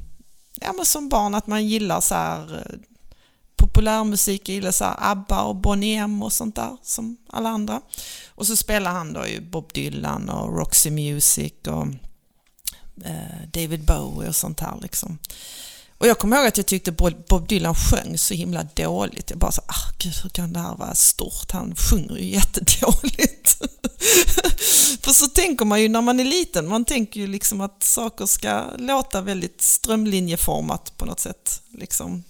ja 0.61 0.73
men 0.73 0.87
som 0.87 1.09
barn 1.09 1.35
att 1.35 1.47
man 1.47 1.67
gillar 1.67 2.01
så 2.01 2.15
här 2.15 2.55
eh, 2.55 2.79
populärmusik, 3.57 4.49
jag 4.49 4.55
gillar 4.55 4.73
så 4.73 4.85
här 4.85 4.97
ABBA 4.99 5.43
och 5.43 5.57
Bonnie 5.57 5.97
M 5.97 6.23
och 6.23 6.33
sånt 6.33 6.57
där 6.57 6.77
som 6.83 7.17
alla 7.31 7.49
andra. 7.49 7.81
Och 8.29 8.47
så 8.47 8.57
spelar 8.57 8.93
han 8.93 9.13
då 9.13 9.27
ju 9.27 9.41
Bob 9.41 9.73
Dylan 9.73 10.29
och 10.29 10.59
Roxy 10.59 10.91
Music 10.91 11.53
och 11.67 11.87
eh, 13.05 13.49
David 13.53 13.85
Bowie 13.85 14.29
och 14.29 14.37
sånt 14.37 14.61
här 14.61 14.79
liksom. 14.83 15.19
Och 15.99 16.07
jag 16.07 16.19
kommer 16.19 16.37
ihåg 16.37 16.47
att 16.47 16.57
jag 16.57 16.67
tyckte 16.67 16.93
Bob 16.93 17.27
Bob 17.29 17.49
Dylan 17.49 17.75
sjöng 17.75 18.19
så 18.19 18.35
himla 18.35 18.63
dåligt. 18.75 19.31
Jag 19.31 19.39
bara 19.39 19.53
så, 19.53 19.63
ah 19.67 19.93
gud 19.99 20.15
hur 20.23 20.31
kan 20.31 20.53
det 20.53 20.59
här 20.59 20.77
vara 20.77 20.95
stort? 20.95 21.51
Han 21.51 21.75
sjunger 21.77 22.17
ju 22.17 22.27
jättedåligt. 22.27 23.59
För 25.05 25.13
så 25.13 25.27
tänker 25.27 25.65
man 25.65 25.83
ju 25.83 25.89
när 25.89 26.01
man 26.01 26.21
är 26.21 26.25
liten. 26.25 26.69
Man 26.69 26.85
tänker 26.85 27.21
ju 27.21 27.27
liksom 27.27 27.61
att 27.61 27.83
saker 27.83 28.27
ska 28.27 28.65
låta 28.79 29.21
väldigt 29.21 29.63
strömlinjeformat 29.63 30.97
på 30.97 31.05
något 31.05 31.21
sätt. 31.21 31.63
Liksom. 31.71 32.25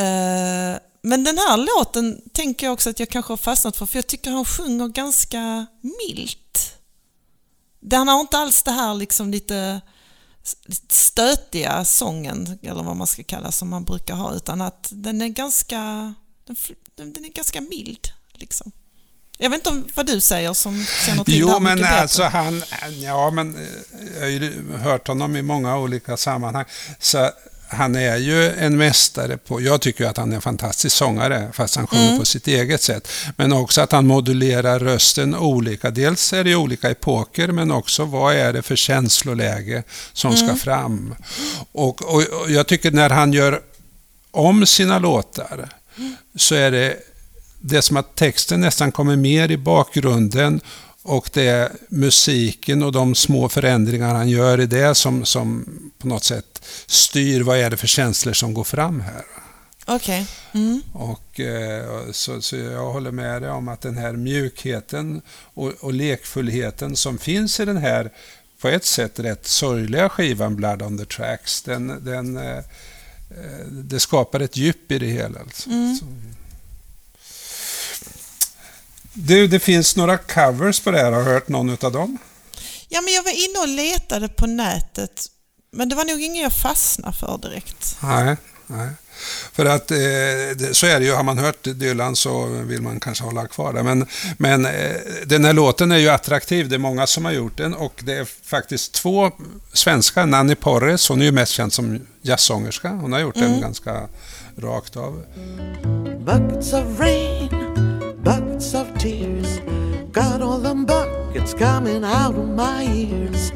Eh, 0.00 0.78
Men 1.02 1.24
den 1.24 1.38
här 1.38 1.56
låten 1.78 2.20
tänker 2.32 2.66
jag 2.66 2.72
också 2.72 2.90
att 2.90 3.00
jag 3.00 3.08
kanske 3.08 3.32
har 3.32 3.36
fastnat 3.36 3.76
för, 3.76 3.86
för 3.86 3.98
jag 3.98 4.06
tycker 4.06 4.30
han 4.30 4.44
sjunger 4.44 4.88
ganska 4.88 5.66
milt. 5.80 6.76
Den 7.80 8.08
har 8.08 8.20
inte 8.20 8.38
alls 8.38 8.62
det 8.62 8.70
här 8.70 8.94
liksom 8.94 9.30
lite 9.30 9.80
stötiga 10.88 11.84
sången, 11.84 12.58
eller 12.62 12.82
vad 12.82 12.96
man 12.96 13.06
ska 13.06 13.22
kalla 13.22 13.52
som 13.52 13.68
man 13.68 13.84
brukar 13.84 14.14
ha, 14.14 14.34
utan 14.34 14.60
att 14.60 14.88
den 14.92 15.22
är 15.22 15.28
ganska, 15.28 16.14
den, 16.94 17.24
är 17.24 17.32
ganska 17.32 17.60
mild. 17.60 18.08
Liksom. 18.32 18.72
Jag 19.38 19.50
vet 19.50 19.58
inte 19.58 19.70
om 19.70 19.84
vad 19.94 20.06
du 20.06 20.20
säger 20.20 20.52
som 20.52 20.84
känner 21.06 21.24
till 21.24 21.34
det 21.34 21.40
Jo, 21.40 21.48
här 21.48 21.60
men 21.60 21.74
mycket 21.74 21.90
bättre. 21.90 22.00
alltså 22.02 22.22
han, 22.22 22.62
ja 23.02 23.30
men 23.30 23.56
eh, 23.56 23.68
jag 24.14 24.20
har 24.20 24.26
ju 24.28 24.72
hört 24.76 25.08
honom 25.08 25.36
i 25.36 25.42
många 25.42 25.78
olika 25.78 26.16
sammanhang. 26.16 26.64
Så 26.98 27.30
han 27.72 27.96
är 27.96 28.16
ju 28.16 28.50
en 28.50 28.76
mästare 28.76 29.36
på, 29.36 29.60
jag 29.60 29.80
tycker 29.80 30.04
att 30.06 30.16
han 30.16 30.32
är 30.32 30.36
en 30.36 30.42
fantastisk 30.42 30.96
sångare, 30.96 31.48
fast 31.52 31.76
han 31.76 31.86
sjunger 31.86 32.06
Mm. 32.06 32.18
på 32.18 32.24
sitt 32.24 32.46
eget 32.48 32.82
sätt. 32.82 33.08
Men 33.36 33.52
också 33.52 33.80
att 33.80 33.92
han 33.92 34.06
modulerar 34.06 34.78
rösten 34.78 35.34
olika. 35.34 35.90
Dels 35.90 36.32
är 36.32 36.44
det 36.44 36.54
olika 36.56 36.90
epoker, 36.90 37.48
men 37.48 37.70
också 37.70 38.04
vad 38.04 38.34
är 38.34 38.52
det 38.52 38.62
för 38.62 38.76
känsloläge 38.76 39.82
som 40.12 40.36
ska 40.36 40.44
Mm. 40.44 40.56
fram. 40.58 41.14
Och, 41.72 42.02
och, 42.14 42.22
och 42.42 42.50
jag 42.50 42.66
tycker 42.66 42.90
när 42.90 43.10
han 43.10 43.32
gör 43.32 43.60
om 44.30 44.66
sina 44.66 44.98
låtar, 44.98 45.68
så 46.36 46.54
är 46.54 46.70
det 46.70 46.96
det 47.62 47.76
är 47.76 47.80
som 47.80 47.96
att 47.96 48.14
texten 48.14 48.60
nästan 48.60 48.92
kommer 48.92 49.16
mer 49.16 49.50
i 49.50 49.56
bakgrunden 49.56 50.60
och 51.02 51.30
det 51.32 51.46
är 51.46 51.72
musiken 51.88 52.82
och 52.82 52.92
de 52.92 53.14
små 53.14 53.48
förändringar 53.48 54.14
han 54.14 54.28
gör 54.28 54.60
i 54.60 54.66
det 54.66 54.94
som, 54.94 55.24
som 55.24 55.64
på 55.98 56.08
något 56.08 56.24
sätt 56.24 56.64
styr 56.86 57.40
vad 57.40 57.58
är 57.58 57.70
det 57.70 57.76
för 57.76 57.86
känslor 57.86 58.32
som 58.32 58.54
går 58.54 58.64
fram 58.64 59.00
här. 59.00 59.24
Okej. 59.86 60.26
Mm. 60.52 60.82
Och, 60.92 61.40
eh, 61.40 62.10
så, 62.12 62.42
så 62.42 62.56
jag 62.56 62.92
håller 62.92 63.10
med 63.10 63.42
dig 63.42 63.50
om 63.50 63.68
att 63.68 63.80
den 63.80 63.96
här 63.96 64.12
mjukheten 64.12 65.22
och, 65.54 65.72
och 65.80 65.94
lekfullheten 65.94 66.96
som 66.96 67.18
finns 67.18 67.60
i 67.60 67.64
den 67.64 67.76
här 67.76 68.10
på 68.60 68.68
ett 68.68 68.84
sätt 68.84 69.18
rätt 69.18 69.46
sorgliga 69.46 70.08
skivan 70.08 70.56
Blood 70.56 70.82
on 70.82 70.98
the 70.98 71.04
Tracks, 71.04 71.62
den, 71.62 72.04
den, 72.04 72.36
eh, 72.36 72.58
eh, 72.58 73.66
det 73.70 74.00
skapar 74.00 74.40
ett 74.40 74.56
djup 74.56 74.92
i 74.92 74.98
det 74.98 75.06
hela. 75.06 75.40
Alltså. 75.40 75.70
Mm. 75.70 75.98
Du, 79.12 79.46
det 79.46 79.58
finns 79.60 79.96
några 79.96 80.18
covers 80.18 80.80
på 80.80 80.90
det 80.90 80.98
här. 80.98 81.12
Har 81.12 81.24
du 81.24 81.30
hört 81.30 81.48
någon 81.48 81.70
av 81.70 81.92
dem? 81.92 82.18
Ja, 82.88 83.00
men 83.00 83.12
jag 83.14 83.22
var 83.22 83.30
inne 83.48 83.58
och 83.58 83.68
letade 83.68 84.28
på 84.28 84.46
nätet, 84.46 85.26
men 85.72 85.88
det 85.88 85.94
var 85.94 86.04
nog 86.04 86.20
ingen 86.22 86.42
jag 86.42 86.52
fastnade 86.52 87.16
för 87.16 87.38
direkt. 87.42 87.96
Nej, 88.02 88.36
nej. 88.66 88.88
För 89.52 89.64
att 89.66 89.90
eh, 89.90 89.98
så 90.72 90.86
är 90.86 90.98
det 91.00 91.04
ju, 91.06 91.12
har 91.12 91.22
man 91.22 91.38
hört 91.38 91.62
Dylan 91.62 92.16
så 92.16 92.46
vill 92.46 92.82
man 92.82 93.00
kanske 93.00 93.24
hålla 93.24 93.46
kvar 93.46 93.72
det. 93.72 93.82
Men, 93.82 94.06
men 94.38 94.66
eh, 94.66 94.96
den 95.26 95.44
här 95.44 95.52
låten 95.52 95.92
är 95.92 95.96
ju 95.96 96.08
attraktiv, 96.08 96.68
det 96.68 96.74
är 96.76 96.78
många 96.78 97.06
som 97.06 97.24
har 97.24 97.32
gjort 97.32 97.56
den 97.56 97.74
och 97.74 98.00
det 98.04 98.12
är 98.14 98.24
faktiskt 98.44 98.92
två 98.92 99.30
svenskar, 99.72 100.26
Nanny 100.26 100.54
Porres, 100.54 101.08
hon 101.08 101.20
är 101.20 101.24
ju 101.24 101.32
mest 101.32 101.52
känd 101.52 101.72
som 101.72 102.06
jazzsångerska, 102.22 102.88
hon 102.88 103.12
har 103.12 103.20
gjort 103.20 103.34
den 103.34 103.44
Mm. 103.44 103.60
ganska 103.60 104.08
rakt 104.58 104.96
av. 104.96 105.22
Buckets 106.24 106.72
of 106.72 106.98
rain, 107.00 107.48
buckets 108.60 108.74
of 108.74 108.98
tears. 108.98 109.60
Got 110.12 110.42
all 110.42 110.58
them 110.58 110.84
buckets 110.84 111.54
coming 111.54 112.04
out 112.04 112.34
of 112.34 112.48
my 112.48 112.82
ears. 112.82 113.52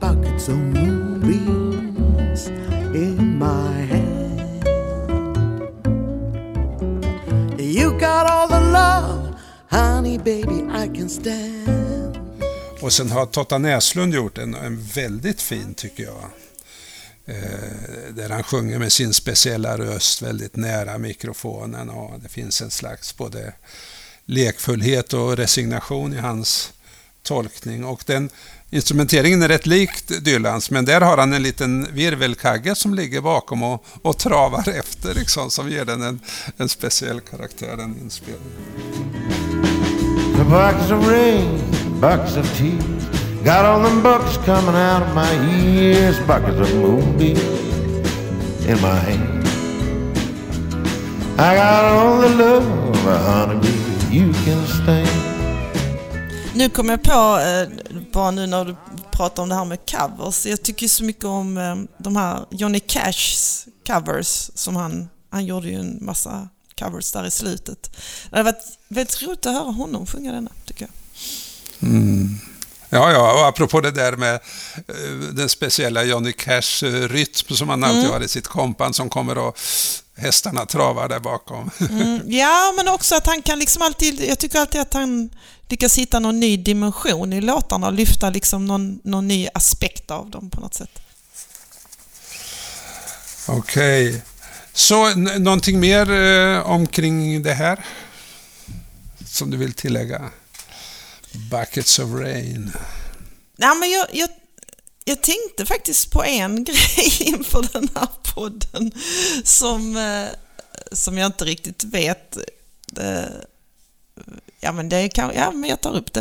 Buckets 0.00 0.48
of 0.48 0.56
moonbeams 0.56 2.48
in 2.94 3.38
my 3.38 3.72
hand. 3.72 4.40
You 7.60 7.98
got 7.98 8.30
all 8.30 8.48
the 8.48 8.60
love, 8.60 9.36
honey 9.70 10.18
baby, 10.18 10.62
I 10.70 10.88
can 10.88 11.08
stand. 11.08 12.18
Och 12.80 12.92
sen 12.92 13.10
har 13.10 13.26
Totta 13.26 13.58
Näslund 13.58 14.14
gjort 14.14 14.38
en, 14.38 14.54
en 14.54 14.82
väldigt 14.82 15.40
fin, 15.40 15.74
tycker 15.74 16.02
jag. 16.02 16.30
Eh, 17.26 18.14
där 18.14 18.30
han 18.30 18.42
sjunger 18.42 18.78
med 18.78 18.92
sin 18.92 19.14
speciella 19.14 19.78
röst 19.78 20.22
väldigt 20.22 20.56
nära 20.56 20.98
mikrofonen 20.98 21.90
och 21.90 22.20
det 22.20 22.28
finns 22.28 22.62
en 22.62 22.70
slags 22.70 23.16
både 23.16 23.52
lekfullhet 24.26 25.12
och 25.12 25.36
resignation 25.36 26.14
i 26.14 26.18
hans 26.18 26.72
tolkning. 27.22 27.84
Och 27.84 28.02
den 28.06 28.30
instrumenteringen 28.70 29.42
är 29.42 29.48
rätt 29.48 29.66
likt 29.66 30.24
Dylans, 30.24 30.70
men 30.70 30.84
där 30.84 31.00
har 31.00 31.16
han 31.16 31.32
en 31.32 31.42
liten 31.42 31.86
virvelkagge 31.92 32.74
som 32.74 32.94
ligger 32.94 33.20
bakom 33.20 33.62
och, 33.62 33.84
och 34.02 34.18
travar 34.18 34.68
efter, 34.68 35.14
liksom, 35.14 35.50
som 35.50 35.70
ger 35.70 35.84
den 35.84 36.02
en, 36.02 36.20
en 36.56 36.68
speciell 36.68 37.20
karaktär, 37.20 37.76
den 37.76 37.98
inspelningen. 38.02 38.42
The 40.36 40.44
buckets 40.44 40.90
of 40.90 41.08
rain, 41.08 41.60
buckets 42.00 42.36
of 42.36 42.58
tears. 42.58 43.06
Got 43.44 43.64
all 43.64 43.82
them 43.82 44.02
bucks 44.02 44.36
coming 44.44 44.74
out 44.74 45.02
of 45.02 45.14
my 45.14 45.30
ears. 45.70 46.16
Buckets 46.26 46.60
of 46.60 46.74
moonbeams 46.74 47.40
in 48.68 48.80
my 48.82 48.98
hand. 48.98 49.46
I 51.38 51.54
got 51.54 51.84
all 51.84 52.20
the 52.20 52.28
love, 52.28 52.88
of 52.88 53.06
a 53.06 53.18
honeybee 53.18 53.85
you 54.16 54.32
can 54.32 54.66
stand. 54.66 55.08
Nu 56.54 56.68
kom 56.68 56.88
jag 56.88 57.02
på, 57.02 57.38
eh, 57.38 57.68
bara 58.12 58.30
nu 58.30 58.46
när 58.46 58.64
du 58.64 58.76
pratar 59.10 59.42
om 59.42 59.48
det 59.48 59.54
här 59.54 59.64
med 59.64 59.78
covers, 59.90 60.46
jag 60.46 60.62
tycker 60.62 60.88
så 60.88 61.04
mycket 61.04 61.24
om 61.24 61.58
eh, 61.58 61.76
de 61.98 62.16
här 62.16 62.44
Johnny 62.50 62.80
Cashs 62.80 63.66
covers 63.86 64.50
som 64.54 64.76
han, 64.76 65.08
han 65.30 65.44
gjorde 65.44 65.68
ju 65.68 65.74
en 65.74 65.98
massa 66.00 66.48
covers 66.78 67.12
där 67.12 67.26
i 67.26 67.30
slutet. 67.30 67.96
Det 68.30 68.36
hade 68.36 68.52
varit 68.52 68.78
väldigt 68.88 69.22
roligt 69.22 69.46
att 69.46 69.54
höra 69.54 69.70
honom 69.72 70.06
sjunga 70.06 70.32
denna, 70.32 70.50
tycker 70.64 70.88
jag. 70.88 71.90
Mm. 71.90 72.38
Ja, 72.96 73.12
ja, 73.12 73.32
och 73.40 73.46
apropå 73.48 73.80
det 73.80 73.90
där 73.90 74.12
med 74.16 74.34
eh, 74.34 75.10
den 75.32 75.48
speciella 75.48 76.02
Johnny 76.04 76.32
Cash-rytm 76.32 77.54
som 77.54 77.68
han 77.68 77.84
alltid 77.84 78.00
Mm. 78.00 78.12
har 78.12 78.20
i 78.20 78.28
sitt 78.28 78.46
kompan 78.46 78.94
som 78.94 79.08
kommer 79.10 79.38
och 79.38 79.58
hästarna 80.16 80.66
travar 80.66 81.08
där 81.08 81.20
bakom. 81.20 81.70
Mm, 81.90 82.20
ja, 82.26 82.72
men 82.76 82.88
också 82.88 83.14
att 83.14 83.26
han 83.26 83.42
kan 83.42 83.58
liksom 83.58 83.82
alltid, 83.82 84.20
jag 84.28 84.38
tycker 84.38 84.58
alltid 84.58 84.80
att 84.80 84.94
han 84.94 85.30
lyckas 85.68 85.98
hitta 85.98 86.18
någon 86.18 86.40
ny 86.40 86.56
dimension 86.56 87.32
i 87.32 87.40
låtarna 87.40 87.86
och 87.86 87.92
lyfta 87.92 88.30
liksom 88.30 88.66
någon, 88.66 89.00
någon 89.04 89.28
ny 89.28 89.48
aspekt 89.54 90.10
av 90.10 90.30
dem 90.30 90.50
på 90.50 90.60
något 90.60 90.74
sätt. 90.74 90.90
Okej. 93.48 94.22
Så 94.72 95.06
n- 95.06 95.30
någonting 95.38 95.80
mer 95.80 96.10
eh, 96.12 96.70
omkring 96.70 97.42
det 97.42 97.54
här? 97.54 97.84
Som 99.26 99.50
du 99.50 99.56
vill 99.56 99.72
tillägga? 99.72 100.30
Buckets 101.36 101.98
of 101.98 102.10
rain. 102.10 102.72
Nej, 103.56 103.76
men 103.76 103.90
jag, 103.90 104.06
jag, 104.12 104.30
jag 105.04 105.22
tänkte 105.22 105.66
faktiskt 105.66 106.10
på 106.10 106.24
en 106.24 106.64
grej 106.64 107.12
inför 107.20 107.68
den 107.72 107.88
här 107.94 108.08
podden 108.34 108.92
som, 109.44 109.96
eh, 109.96 110.28
som 110.92 111.18
jag 111.18 111.26
inte 111.26 111.44
riktigt 111.44 111.84
vet. 111.84 112.36
Eh, 112.98 113.24
ja, 114.60 114.72
men, 114.72 114.88
det 114.88 115.08
kan, 115.08 115.32
ja, 115.34 115.50
men 115.50 115.70
jag 115.70 115.80
tar 115.80 115.96
upp 115.96 116.12
det. 116.12 116.20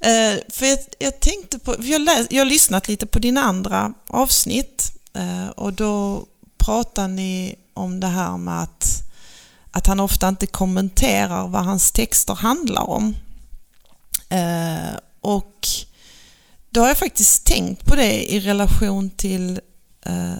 Eh, 0.00 0.40
för 0.48 0.66
jag, 0.66 0.78
jag 0.98 1.20
tänkte 1.20 1.58
på, 1.58 1.76
jag, 1.80 2.00
läs, 2.00 2.26
jag 2.30 2.40
har 2.40 2.50
lyssnat 2.50 2.88
lite 2.88 3.06
på 3.06 3.18
din 3.18 3.38
andra 3.38 3.94
avsnitt 4.06 4.92
och 5.54 5.72
då 5.72 6.26
pratar 6.58 7.08
ni 7.08 7.54
om 7.74 8.00
det 8.00 8.06
här 8.06 8.36
med 8.36 8.62
att, 8.62 9.02
att 9.70 9.86
han 9.86 10.00
ofta 10.00 10.28
inte 10.28 10.46
kommenterar 10.46 11.48
vad 11.48 11.64
hans 11.64 11.92
texter 11.92 12.34
handlar 12.34 12.90
om. 12.90 13.14
Eh, 14.30 14.96
och 15.20 15.68
då 16.70 16.80
har 16.80 16.88
jag 16.88 16.98
faktiskt 16.98 17.46
tänkt 17.46 17.84
på 17.84 17.96
det 17.96 18.32
i 18.32 18.40
relation 18.40 19.10
till 19.10 19.60
eh, 20.06 20.34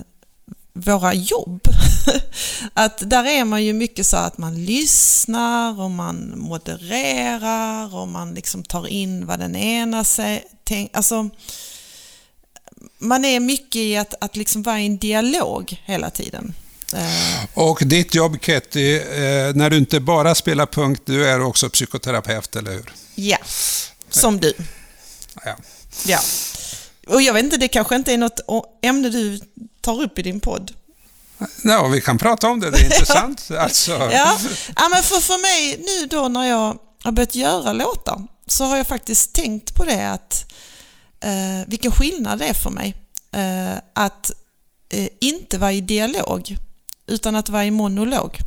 våra 0.72 1.14
jobb. 1.14 1.60
att 2.74 3.10
där 3.10 3.24
är 3.24 3.44
man 3.44 3.64
ju 3.64 3.72
mycket 3.72 4.06
så 4.06 4.16
att 4.16 4.38
man 4.38 4.64
lyssnar 4.64 5.80
och 5.80 5.90
man 5.90 6.32
modererar 6.36 7.96
och 7.96 8.08
man 8.08 8.34
liksom 8.34 8.62
tar 8.62 8.86
in 8.86 9.26
vad 9.26 9.38
den 9.38 9.56
ena 9.56 10.04
säger. 10.04 10.42
Alltså, 10.92 11.30
man 12.98 13.24
är 13.24 13.40
mycket 13.40 13.76
i 13.76 13.96
att, 13.96 14.14
att 14.20 14.36
liksom 14.36 14.62
vara 14.62 14.80
i 14.80 14.86
en 14.86 14.98
dialog 14.98 15.82
hela 15.84 16.10
tiden. 16.10 16.54
Eh, 16.94 17.44
Och 17.54 17.78
ditt 17.84 18.14
jobb, 18.14 18.36
Ketty, 18.42 18.96
eh, 18.96 19.54
när 19.54 19.70
du 19.70 19.76
inte 19.76 20.00
bara 20.00 20.34
spelar 20.34 20.66
punk, 20.66 20.98
du 21.04 21.28
är 21.28 21.40
också 21.42 21.70
psykoterapeut, 21.70 22.56
eller 22.56 22.70
hur? 22.72 22.92
ja, 23.14 23.38
som 24.10 24.40
du. 24.40 24.52
Ja. 25.44 25.56
Ja. 26.06 26.18
Och 27.06 27.22
jag 27.22 27.34
vet 27.34 27.44
inte, 27.44 27.56
det 27.56 27.68
kanske 27.68 27.96
inte 27.96 28.12
är 28.12 28.18
något 28.18 28.40
ämne 28.82 29.08
du 29.08 29.40
tar 29.80 30.02
upp 30.02 30.18
i 30.18 30.22
din 30.22 30.40
podd. 30.40 30.72
Ja, 31.64 31.86
vi 31.88 32.00
kan 32.00 32.18
prata 32.18 32.48
om 32.48 32.60
det, 32.60 32.70
det 32.70 32.78
är 32.78 32.84
intressant. 32.92 33.50
Alltså, 33.58 33.90
Ja, 33.92 34.38
ja 34.76 34.88
men 34.88 35.02
för, 35.02 35.20
för 35.20 35.42
mig 35.42 35.78
nu 35.86 36.06
då 36.06 36.28
när 36.28 36.44
jag 36.48 36.78
har 37.02 37.12
börjat 37.12 37.34
göra 37.34 37.72
låtar 37.72 38.26
så 38.46 38.64
har 38.64 38.76
jag 38.76 38.86
faktiskt 38.86 39.32
tänkt 39.34 39.74
på 39.74 39.84
det 39.84 40.10
att 40.10 40.52
eh, 41.20 41.66
vilken 41.66 41.92
skillnad 41.92 42.38
det 42.38 42.46
är 42.46 42.54
för 42.54 42.70
mig. 42.70 42.94
Eh, 43.34 43.78
att 43.94 44.30
eh, 44.92 45.08
inte 45.20 45.58
vara 45.58 45.72
i 45.72 45.80
dialog 45.80 46.56
utan 47.06 47.36
att 47.36 47.48
vara 47.48 47.64
i 47.64 47.70
monolog. 47.70 48.38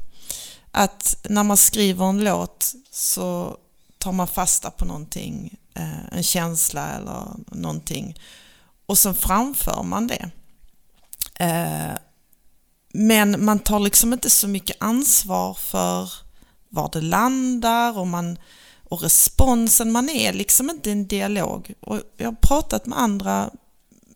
Att 0.72 1.16
när 1.30 1.44
man 1.44 1.58
skriver 1.58 2.06
en 2.06 2.24
låt 2.24 2.74
så 2.92 3.58
tar 3.98 4.12
man 4.12 4.28
fasta 4.28 4.72
på 4.72 4.86
någonting, 4.86 5.58
eh, 5.74 6.06
en 6.12 6.24
känsla 6.24 6.92
eller 6.92 7.26
någonting 7.48 8.16
och 8.86 8.98
sen 8.98 9.16
framför 9.16 9.84
man 9.84 10.08
det. 10.08 10.30
Eh, 11.36 11.98
men 12.94 13.46
man 13.46 13.60
tar 13.60 13.80
liksom 13.80 14.14
inte 14.14 14.30
så 14.30 14.48
mycket 14.48 14.78
ansvar 14.80 15.54
för 15.54 16.12
var 16.70 16.90
det 16.94 17.02
landar 17.02 17.98
och 17.98 18.08
man, 18.08 18.38
och 18.84 19.02
responsen, 19.02 19.92
man 19.92 20.10
är 20.10 20.34
liksom 20.34 20.70
inte 20.70 20.90
i 20.90 20.92
en 20.92 21.08
dialog. 21.08 21.74
Och 21.80 22.02
jag 22.18 22.28
har 22.28 22.36
pratat 22.42 22.86
med 22.86 23.00
andra 23.00 23.50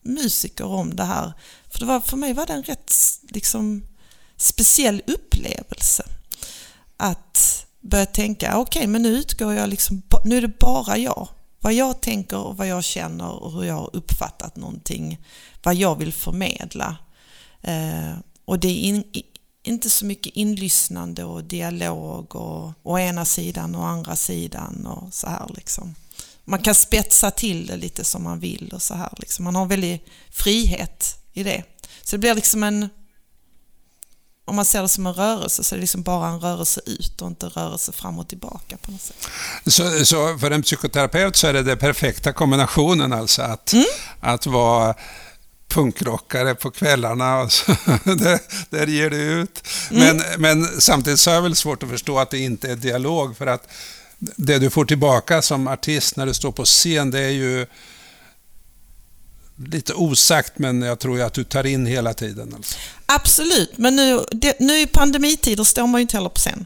musiker 0.02 0.66
om 0.66 0.96
det 0.96 1.04
här. 1.04 1.34
För, 1.70 1.80
det 1.80 1.86
var, 1.86 2.00
för 2.00 2.18
mig 2.18 2.34
var 2.34 2.46
det 2.46 2.54
en 2.54 2.64
rätt 2.64 2.94
liksom, 3.30 3.87
speciell 4.38 5.02
upplevelse. 5.08 6.04
Att 6.98 7.66
börja 7.82 8.06
tänka, 8.06 8.58
okej 8.58 8.80
okay, 8.80 8.88
men 8.88 9.02
nu 9.02 9.10
utgår 9.10 9.54
jag 9.54 9.70
liksom, 9.70 10.02
nu 10.26 10.38
är 10.38 10.42
det 10.42 10.60
bara 10.60 10.98
jag. 10.98 11.28
Vad 11.60 11.74
jag 11.74 12.02
tänker 12.02 12.38
och 12.38 12.58
vad 12.58 12.68
jag 12.68 12.84
känner 12.84 13.30
och 13.30 13.52
hur 13.52 13.64
jag 13.64 13.76
har 13.76 13.96
uppfattat 13.96 14.56
någonting. 14.56 15.18
Vad 15.64 15.76
jag 15.76 15.96
vill 15.96 16.14
förmedla. 16.14 16.98
Eh, 17.62 18.14
och 18.46 18.60
det 18.60 18.68
är 18.68 18.80
in, 18.80 19.04
inte 19.64 19.90
så 19.90 20.06
mycket 20.06 20.36
inlyssnande 20.36 21.24
och 21.24 21.44
dialog 21.44 22.36
och 22.36 22.72
å 22.84 23.00
ena 23.00 23.26
sidan 23.26 23.76
och 23.76 23.88
andra 23.88 24.16
sidan 24.16 24.86
och 24.86 25.14
så 25.14 25.28
här 25.28 25.52
liksom. 25.56 25.96
Man 26.44 26.62
kan 26.62 26.76
spetsa 26.76 27.32
till 27.32 27.66
det 27.66 27.78
lite 27.78 28.04
som 28.04 28.24
man 28.24 28.40
vill 28.40 28.72
och 28.74 28.82
så 28.82 28.94
här 28.94 29.14
liksom. 29.18 29.46
Man 29.46 29.56
har 29.56 29.66
väldigt 29.66 30.06
frihet 30.30 31.16
i 31.34 31.44
det. 31.44 31.64
Så 32.04 32.16
det 32.16 32.20
blir 32.20 32.36
liksom 32.36 32.64
en 32.64 32.90
om 34.48 34.56
man 34.56 34.66
ser 34.66 34.82
det 34.82 34.88
som 34.88 35.08
en 35.08 35.14
rörelse 35.14 35.64
så 35.64 35.76
är 35.76 35.78
det 35.78 35.82
liksom 35.82 36.04
bara 36.04 36.28
en 36.28 36.40
rörelse 36.40 36.82
ut 36.86 37.22
och 37.22 37.28
inte 37.28 37.46
en 37.46 37.50
rörelse 37.50 37.92
fram 37.92 38.20
och 38.20 38.28
tillbaka 38.28 38.78
på 38.82 38.92
något 38.92 39.02
sätt. 39.02 39.28
Så, 39.66 40.06
så 40.06 40.38
för 40.38 40.52
en 40.52 40.62
psykoterapeut 40.62 41.36
så 41.36 41.48
är 41.48 41.54
det 41.54 41.64
den 41.64 41.78
perfekta 41.78 42.34
kombinationen 42.34 43.14
alltså 43.14 43.42
att, 43.42 43.74
mm. 43.74 43.86
att 44.20 44.46
vara 44.46 44.96
punkrockare 45.68 46.56
på 46.56 46.72
kvällarna. 46.72 47.40
Och 47.40 47.52
så, 47.52 47.72
där, 48.04 48.40
där 48.70 48.88
ger 48.88 49.10
det 49.10 49.18
ut. 49.18 49.68
Men, 49.92 50.22
mm. 50.22 50.42
men 50.42 50.82
samtidigt 50.82 51.20
så 51.20 51.30
är 51.30 51.36
det 51.36 51.42
väl 51.42 51.56
svårt 51.56 51.84
att 51.84 51.90
förstå 51.90 52.20
att 52.20 52.30
det 52.30 52.40
inte 52.40 52.72
är 52.72 52.76
dialog 52.76 53.38
för 53.38 53.48
att 53.48 53.68
det 54.20 54.60
du 54.60 54.70
får 54.70 54.86
tillbaka 54.86 55.42
som 55.42 55.68
artist 55.68 56.16
när 56.16 56.26
du 56.26 56.34
står 56.34 56.52
på 56.52 56.66
scen 56.66 57.12
det 57.12 57.20
är 57.20 57.30
ju 57.30 57.66
lite 59.58 59.94
osagt, 59.94 60.58
men 60.58 60.82
jag 60.82 61.00
tror 61.00 61.18
ju 61.18 61.24
att 61.24 61.34
du 61.34 61.44
tar 61.44 61.66
in 61.66 61.86
hela 61.86 62.14
tiden. 62.14 62.54
Alltså. 62.56 62.78
Absolut, 63.06 63.78
men 63.78 63.96
nu, 63.96 64.26
det, 64.32 64.60
nu 64.60 64.80
i 64.80 64.88
pandemitider 64.88 65.64
står 65.64 65.88
man 65.88 66.00
ju 66.00 66.02
inte 66.02 66.18
heller 66.18 66.30
på 66.30 66.40
scen. 66.40 66.66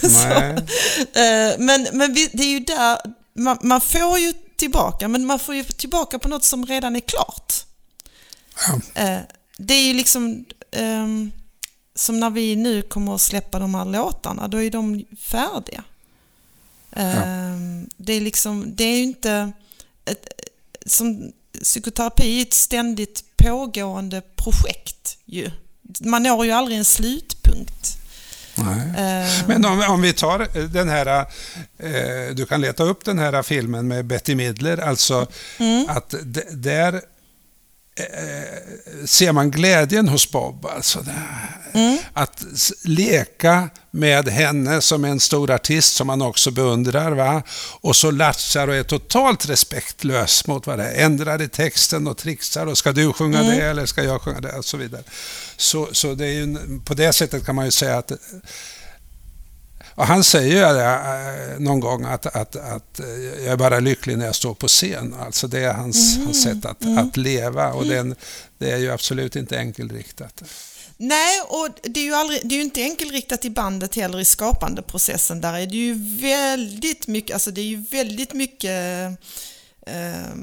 Så, 0.00 0.28
eh, 1.20 1.58
men 1.58 1.86
men 1.92 2.14
vi, 2.14 2.30
det 2.32 2.42
är 2.42 2.50
ju 2.50 2.60
där, 2.60 2.98
man, 3.34 3.58
man, 3.62 3.80
får 3.80 4.18
ju 4.18 4.32
tillbaka, 4.56 5.08
men 5.08 5.26
man 5.26 5.38
får 5.38 5.54
ju 5.54 5.64
tillbaka 5.64 6.18
på 6.18 6.28
något 6.28 6.44
som 6.44 6.66
redan 6.66 6.96
är 6.96 7.00
klart. 7.00 7.52
Ja. 8.66 9.02
Eh, 9.02 9.20
det 9.58 9.74
är 9.74 9.82
ju 9.82 9.94
liksom, 9.94 10.44
um, 10.76 11.32
som 11.94 12.20
när 12.20 12.30
vi 12.30 12.56
nu 12.56 12.82
kommer 12.82 13.14
att 13.14 13.20
släppa 13.20 13.58
de 13.58 13.74
här 13.74 13.84
låtarna, 13.84 14.48
då 14.48 14.62
är 14.62 14.70
de 14.70 15.04
färdiga. 15.20 15.84
Ja. 16.90 17.22
Um, 17.52 17.88
det 17.96 18.12
är 18.12 18.20
liksom, 18.20 18.76
det 18.76 18.84
är 18.84 18.96
ju 18.96 19.02
inte, 19.02 19.52
ett, 20.04 20.28
som 20.86 21.32
psykoterapi 21.62 22.38
är 22.38 22.42
ett 22.42 22.54
ständigt 22.54 23.24
pågående 23.36 24.22
projekt 24.36 25.18
ju. 25.24 25.50
Man 26.00 26.22
når 26.22 26.44
ju 26.44 26.52
aldrig 26.52 26.78
en 26.78 26.84
slutpunkt. 26.84 27.98
Nej. 28.54 29.44
Men 29.46 29.64
om, 29.64 29.82
om, 29.88 30.02
vi 30.02 30.12
tar 30.12 30.68
den 30.68 30.88
här, 30.88 31.06
eh, 31.78 32.34
du 32.34 32.46
kan 32.46 32.60
leta 32.60 32.84
upp 32.84 33.04
den 33.04 33.18
här 33.18 33.42
filmen 33.42 33.88
med 33.88 34.04
Betty 34.04 34.34
Midler, 34.34 34.78
alltså 34.78 35.26
mm. 35.58 35.86
att 35.88 36.14
där 36.50 37.00
Eh, 37.98 39.06
ser 39.06 39.32
man 39.32 39.50
glädjen 39.50 40.08
hos 40.08 40.30
Bob. 40.30 40.66
Alltså 40.66 41.04
mm. 41.72 41.98
Att 42.12 42.44
leka 42.82 43.70
med 43.90 44.28
henne 44.28 44.80
som 44.80 45.04
en 45.04 45.20
stor 45.20 45.50
artist 45.50 45.94
som 45.94 46.06
man 46.06 46.22
också 46.22 46.50
beundrar. 46.50 47.12
Va? 47.12 47.42
Och 47.80 47.96
så 47.96 48.10
latchar 48.10 48.68
och 48.68 48.74
är 48.74 48.82
totalt 48.82 49.48
respektlös 49.48 50.46
mot 50.46 50.66
vad 50.66 50.78
det 50.78 50.84
är. 50.84 51.04
Ändrar 51.04 51.42
i 51.42 51.48
texten 51.48 52.06
och 52.06 52.16
trixar 52.16 52.66
och 52.66 52.78
ska 52.78 52.92
du 52.92 53.12
sjunga 53.12 53.40
mm. 53.40 53.58
det 53.58 53.64
eller 53.64 53.86
ska 53.86 54.02
jag 54.02 54.22
sjunga 54.22 54.40
det 54.40 54.52
och 54.52 54.64
så 54.64 54.76
vidare. 54.76 55.02
Så, 55.56 55.88
så 55.92 56.14
det 56.14 56.26
är 56.26 56.32
ju, 56.32 56.56
på 56.84 56.94
det 56.94 57.12
sättet 57.12 57.46
kan 57.46 57.54
man 57.54 57.64
ju 57.64 57.70
säga 57.70 57.98
att 57.98 58.12
och 59.96 60.06
han 60.06 60.24
säger 60.24 60.56
ju 60.56 60.80
äh, 60.80 61.58
någon 61.58 61.80
gång 61.80 62.04
att, 62.04 62.26
att, 62.26 62.56
att 62.56 63.00
äh, 63.00 63.06
jag 63.44 63.52
är 63.52 63.56
bara 63.56 63.80
lycklig 63.80 64.18
när 64.18 64.26
jag 64.26 64.34
står 64.34 64.54
på 64.54 64.68
scen. 64.68 65.14
Alltså 65.20 65.48
det 65.48 65.58
är 65.58 65.72
hans, 65.72 66.14
mm. 66.14 66.26
hans 66.26 66.42
sätt 66.42 66.64
att, 66.64 66.84
mm. 66.84 66.98
att 66.98 67.16
leva 67.16 67.72
och 67.72 67.86
den, 67.86 68.14
det 68.58 68.70
är 68.70 68.76
ju 68.76 68.90
absolut 68.90 69.36
inte 69.36 69.58
enkelriktat. 69.58 70.42
Nej, 70.96 71.40
och 71.40 71.68
det 71.82 72.00
är 72.00 72.04
ju, 72.04 72.14
aldrig, 72.14 72.40
det 72.44 72.54
är 72.54 72.56
ju 72.56 72.62
inte 72.62 72.82
enkelriktat 72.82 73.44
i 73.44 73.50
bandet 73.50 73.94
heller 73.94 74.20
i 74.20 74.24
skapandeprocessen. 74.24 75.40
Där 75.40 75.54
är 75.54 75.66
det 75.66 75.76
ju 75.76 75.94
väldigt 76.20 77.06
mycket, 77.06 77.34
alltså 77.34 77.50
det 77.50 77.60
är 77.60 77.64
ju 77.64 77.84
väldigt 77.90 78.32
mycket 78.32 79.10
eh, 79.86 80.34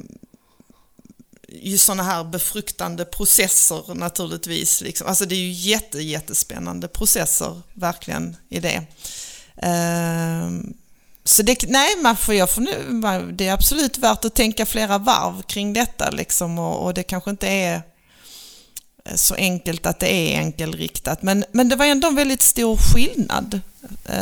sådana 1.77 2.03
här 2.03 2.23
befruktande 2.23 3.05
processer 3.05 3.95
naturligtvis. 3.95 4.81
Liksom. 4.81 5.07
Alltså 5.07 5.25
det 5.25 5.35
är 5.35 5.39
ju 5.39 5.51
jätte, 5.51 5.99
jättespännande 6.01 6.87
processer 6.87 7.61
verkligen 7.73 8.35
i 8.49 8.59
det. 8.59 8.83
Ehm, 9.61 10.73
så 11.23 11.43
det, 11.43 11.69
nej, 11.69 11.89
man 12.01 12.17
får, 12.17 12.35
jag 12.35 12.49
får 12.49 12.61
nu, 12.61 13.31
det 13.31 13.47
är 13.47 13.53
absolut 13.53 13.97
värt 13.97 14.25
att 14.25 14.35
tänka 14.35 14.65
flera 14.65 14.97
varv 14.97 15.41
kring 15.41 15.73
detta 15.73 16.09
liksom 16.09 16.59
och, 16.59 16.85
och 16.85 16.93
det 16.93 17.03
kanske 17.03 17.29
inte 17.29 17.47
är 17.47 17.81
så 19.15 19.35
enkelt 19.35 19.85
att 19.85 19.99
det 19.99 20.13
är 20.13 20.37
enkelriktat. 20.37 21.21
Men, 21.21 21.45
men 21.51 21.69
det 21.69 21.75
var 21.75 21.85
ändå 21.85 22.07
en 22.07 22.15
väldigt 22.15 22.41
stor 22.41 22.77
skillnad. 22.77 23.61
Eh, 24.05 24.17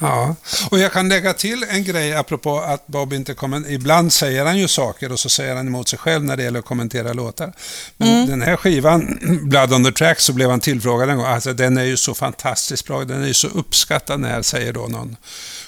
ja, 0.00 0.36
och 0.70 0.78
jag 0.78 0.92
kan 0.92 1.08
lägga 1.08 1.34
till 1.34 1.64
en 1.68 1.84
grej 1.84 2.14
apropå 2.14 2.60
att 2.60 2.86
Bob 2.86 3.12
inte 3.12 3.34
kommer... 3.34 3.70
Ibland 3.70 4.12
säger 4.12 4.44
han 4.44 4.58
ju 4.58 4.68
saker 4.68 5.12
och 5.12 5.20
så 5.20 5.28
säger 5.28 5.56
han 5.56 5.66
emot 5.66 5.88
sig 5.88 5.98
själv 5.98 6.24
när 6.24 6.36
det 6.36 6.42
gäller 6.42 6.58
att 6.58 6.64
kommentera 6.64 7.12
låtar. 7.12 7.52
Men 7.96 8.08
mm. 8.08 8.26
den 8.26 8.42
här 8.42 8.56
skivan, 8.56 9.18
Blood 9.42 9.72
on 9.72 9.84
the 9.84 9.92
Track, 9.92 10.20
så 10.20 10.32
blev 10.32 10.50
han 10.50 10.60
tillfrågad 10.60 11.10
en 11.10 11.16
gång. 11.16 11.26
Alltså 11.26 11.52
den 11.52 11.76
är 11.76 11.84
ju 11.84 11.96
så 11.96 12.14
fantastiskt 12.14 12.86
bra, 12.86 13.04
den 13.04 13.22
är 13.22 13.26
ju 13.26 13.34
så 13.34 13.48
uppskattad 13.48 14.20
när, 14.20 14.42
säger 14.42 14.72
då 14.72 14.86
någon 14.86 15.16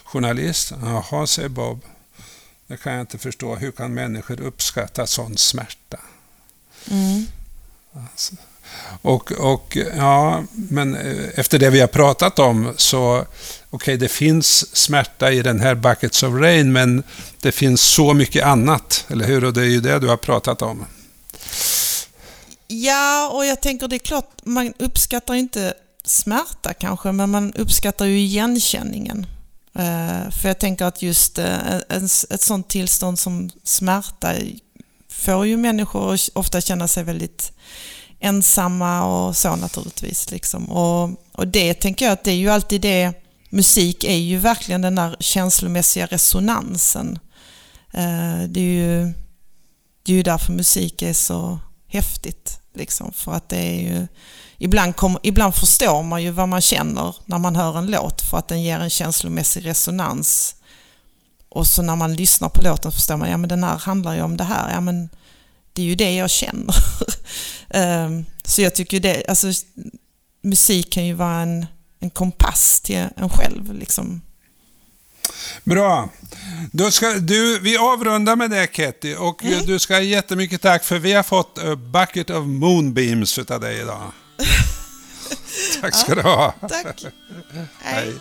journalist. 0.04 0.72
Jaha, 0.82 1.26
säger 1.26 1.48
Bob. 1.48 1.80
Det 2.66 2.76
kan 2.76 2.92
jag 2.92 3.00
inte 3.00 3.18
förstå. 3.18 3.54
Hur 3.54 3.70
kan 3.70 3.94
människor 3.94 4.40
uppskatta 4.40 5.06
sån 5.06 5.36
smärta? 5.36 5.98
Mm. 6.90 7.26
Och, 9.02 9.32
och 9.32 9.78
ja, 9.96 10.44
men 10.52 10.94
eh, 10.96 11.28
efter 11.34 11.58
det 11.58 11.70
vi 11.70 11.80
har 11.80 11.86
pratat 11.86 12.38
om 12.38 12.72
så, 12.76 13.18
okej, 13.18 13.26
okay, 13.70 13.96
det 13.96 14.08
finns 14.08 14.76
smärta 14.76 15.32
i 15.32 15.42
den 15.42 15.60
här 15.60 15.74
Buckets 15.74 16.22
of 16.22 16.34
Rain, 16.34 16.72
men 16.72 17.02
det 17.40 17.52
finns 17.52 17.80
så 17.80 18.14
mycket 18.14 18.44
annat, 18.44 19.06
eller 19.08 19.26
hur? 19.26 19.44
Och 19.44 19.52
det 19.52 19.60
är 19.60 19.70
ju 19.70 19.80
det 19.80 19.98
du 19.98 20.08
har 20.08 20.16
pratat 20.16 20.62
om. 20.62 20.84
Ja, 22.66 23.30
och 23.34 23.46
jag 23.46 23.62
tänker 23.62 23.88
det 23.88 23.96
är 23.96 23.98
klart, 23.98 24.30
man 24.44 24.72
uppskattar 24.78 25.34
inte 25.34 25.74
smärta 26.04 26.74
kanske, 26.74 27.12
men 27.12 27.30
man 27.30 27.52
uppskattar 27.52 28.06
ju 28.06 28.18
igenkänningen. 28.18 29.26
Eh, 29.78 30.30
för 30.30 30.48
jag 30.48 30.58
tänker 30.58 30.84
att 30.84 31.02
just 31.02 31.38
eh, 31.38 31.76
ett 32.30 32.42
sånt 32.42 32.68
tillstånd 32.68 33.18
som 33.18 33.50
smärta 33.64 34.34
får 35.24 35.46
ju 35.46 35.56
människor 35.56 36.18
ofta 36.34 36.60
känna 36.60 36.88
sig 36.88 37.04
väldigt 37.04 37.52
ensamma 38.20 39.04
och 39.04 39.36
så 39.36 39.56
naturligtvis. 39.56 40.30
Liksom. 40.30 40.64
Och, 40.70 41.10
och 41.32 41.48
det 41.48 41.74
tänker 41.74 42.04
jag 42.04 42.12
att 42.12 42.24
det 42.24 42.30
är 42.30 42.36
ju 42.36 42.50
alltid 42.50 42.80
det, 42.80 43.12
musik 43.50 44.04
är 44.04 44.16
ju 44.16 44.38
verkligen 44.38 44.82
den 44.82 44.94
där 44.94 45.16
känslomässiga 45.20 46.06
resonansen. 46.06 47.18
Eh, 47.92 48.42
det 48.48 48.60
är 48.60 48.74
ju, 48.74 49.12
det 50.02 50.12
är 50.12 50.16
ju 50.16 50.22
därför 50.22 50.52
musik 50.52 51.02
är 51.02 51.12
så 51.12 51.58
häftigt. 51.86 52.60
Liksom, 52.74 53.12
för 53.12 53.32
att 53.32 53.48
det 53.48 53.56
är 53.56 53.80
ju, 53.80 54.06
ibland, 54.58 54.96
kom, 54.96 55.18
ibland 55.22 55.54
förstår 55.54 56.02
man 56.02 56.22
ju 56.22 56.30
vad 56.30 56.48
man 56.48 56.60
känner 56.60 57.16
när 57.24 57.38
man 57.38 57.56
hör 57.56 57.78
en 57.78 57.86
låt 57.86 58.22
för 58.22 58.38
att 58.38 58.48
den 58.48 58.62
ger 58.62 58.80
en 58.80 58.90
känslomässig 58.90 59.66
resonans. 59.66 60.56
Och 61.54 61.66
så 61.66 61.82
när 61.82 61.96
man 61.96 62.14
lyssnar 62.14 62.48
på 62.48 62.62
låten 62.62 62.92
förstår 62.92 63.16
man, 63.16 63.30
ja 63.30 63.36
men 63.36 63.48
den 63.48 63.64
här 63.64 63.78
handlar 63.78 64.14
ju 64.14 64.22
om 64.22 64.36
det 64.36 64.44
här. 64.44 64.72
Ja 64.72 64.80
men 64.80 65.08
det 65.72 65.82
är 65.82 65.86
ju 65.86 65.94
det 65.94 66.14
jag 66.14 66.30
känner. 66.30 66.74
Ehm, 67.70 68.24
så 68.44 68.62
jag 68.62 68.74
tycker 68.74 69.00
det, 69.00 69.24
alltså 69.28 69.46
musik 70.42 70.92
kan 70.92 71.06
ju 71.06 71.12
vara 71.14 71.40
en, 71.40 71.66
en 72.00 72.10
kompass 72.10 72.80
till 72.80 73.06
en 73.16 73.28
själv. 73.28 73.74
Liksom. 73.74 74.22
Bra. 75.64 76.08
Då 76.72 76.90
ska, 76.90 77.12
du, 77.12 77.58
vi 77.58 77.76
avrundar 77.76 78.36
med 78.36 78.50
det 78.50 78.68
Ketty 78.72 79.14
och 79.14 79.44
mm. 79.44 79.66
du 79.66 79.78
ska 79.78 79.94
ha 79.94 80.00
jättemycket 80.00 80.62
tack 80.62 80.84
för 80.84 80.98
vi 80.98 81.12
har 81.12 81.22
fått 81.22 81.58
a 81.58 81.76
bucket 81.76 82.30
of 82.30 82.46
moonbeams 82.46 83.38
av 83.38 83.60
dig 83.60 83.80
idag. 83.80 84.12
tack 85.80 85.94
ska 85.94 86.10
ja, 86.10 86.14
du 86.14 86.22
ha. 86.22 86.54
Tack. 86.68 87.04
Hej. 87.80 88.04
Hej. 88.04 88.14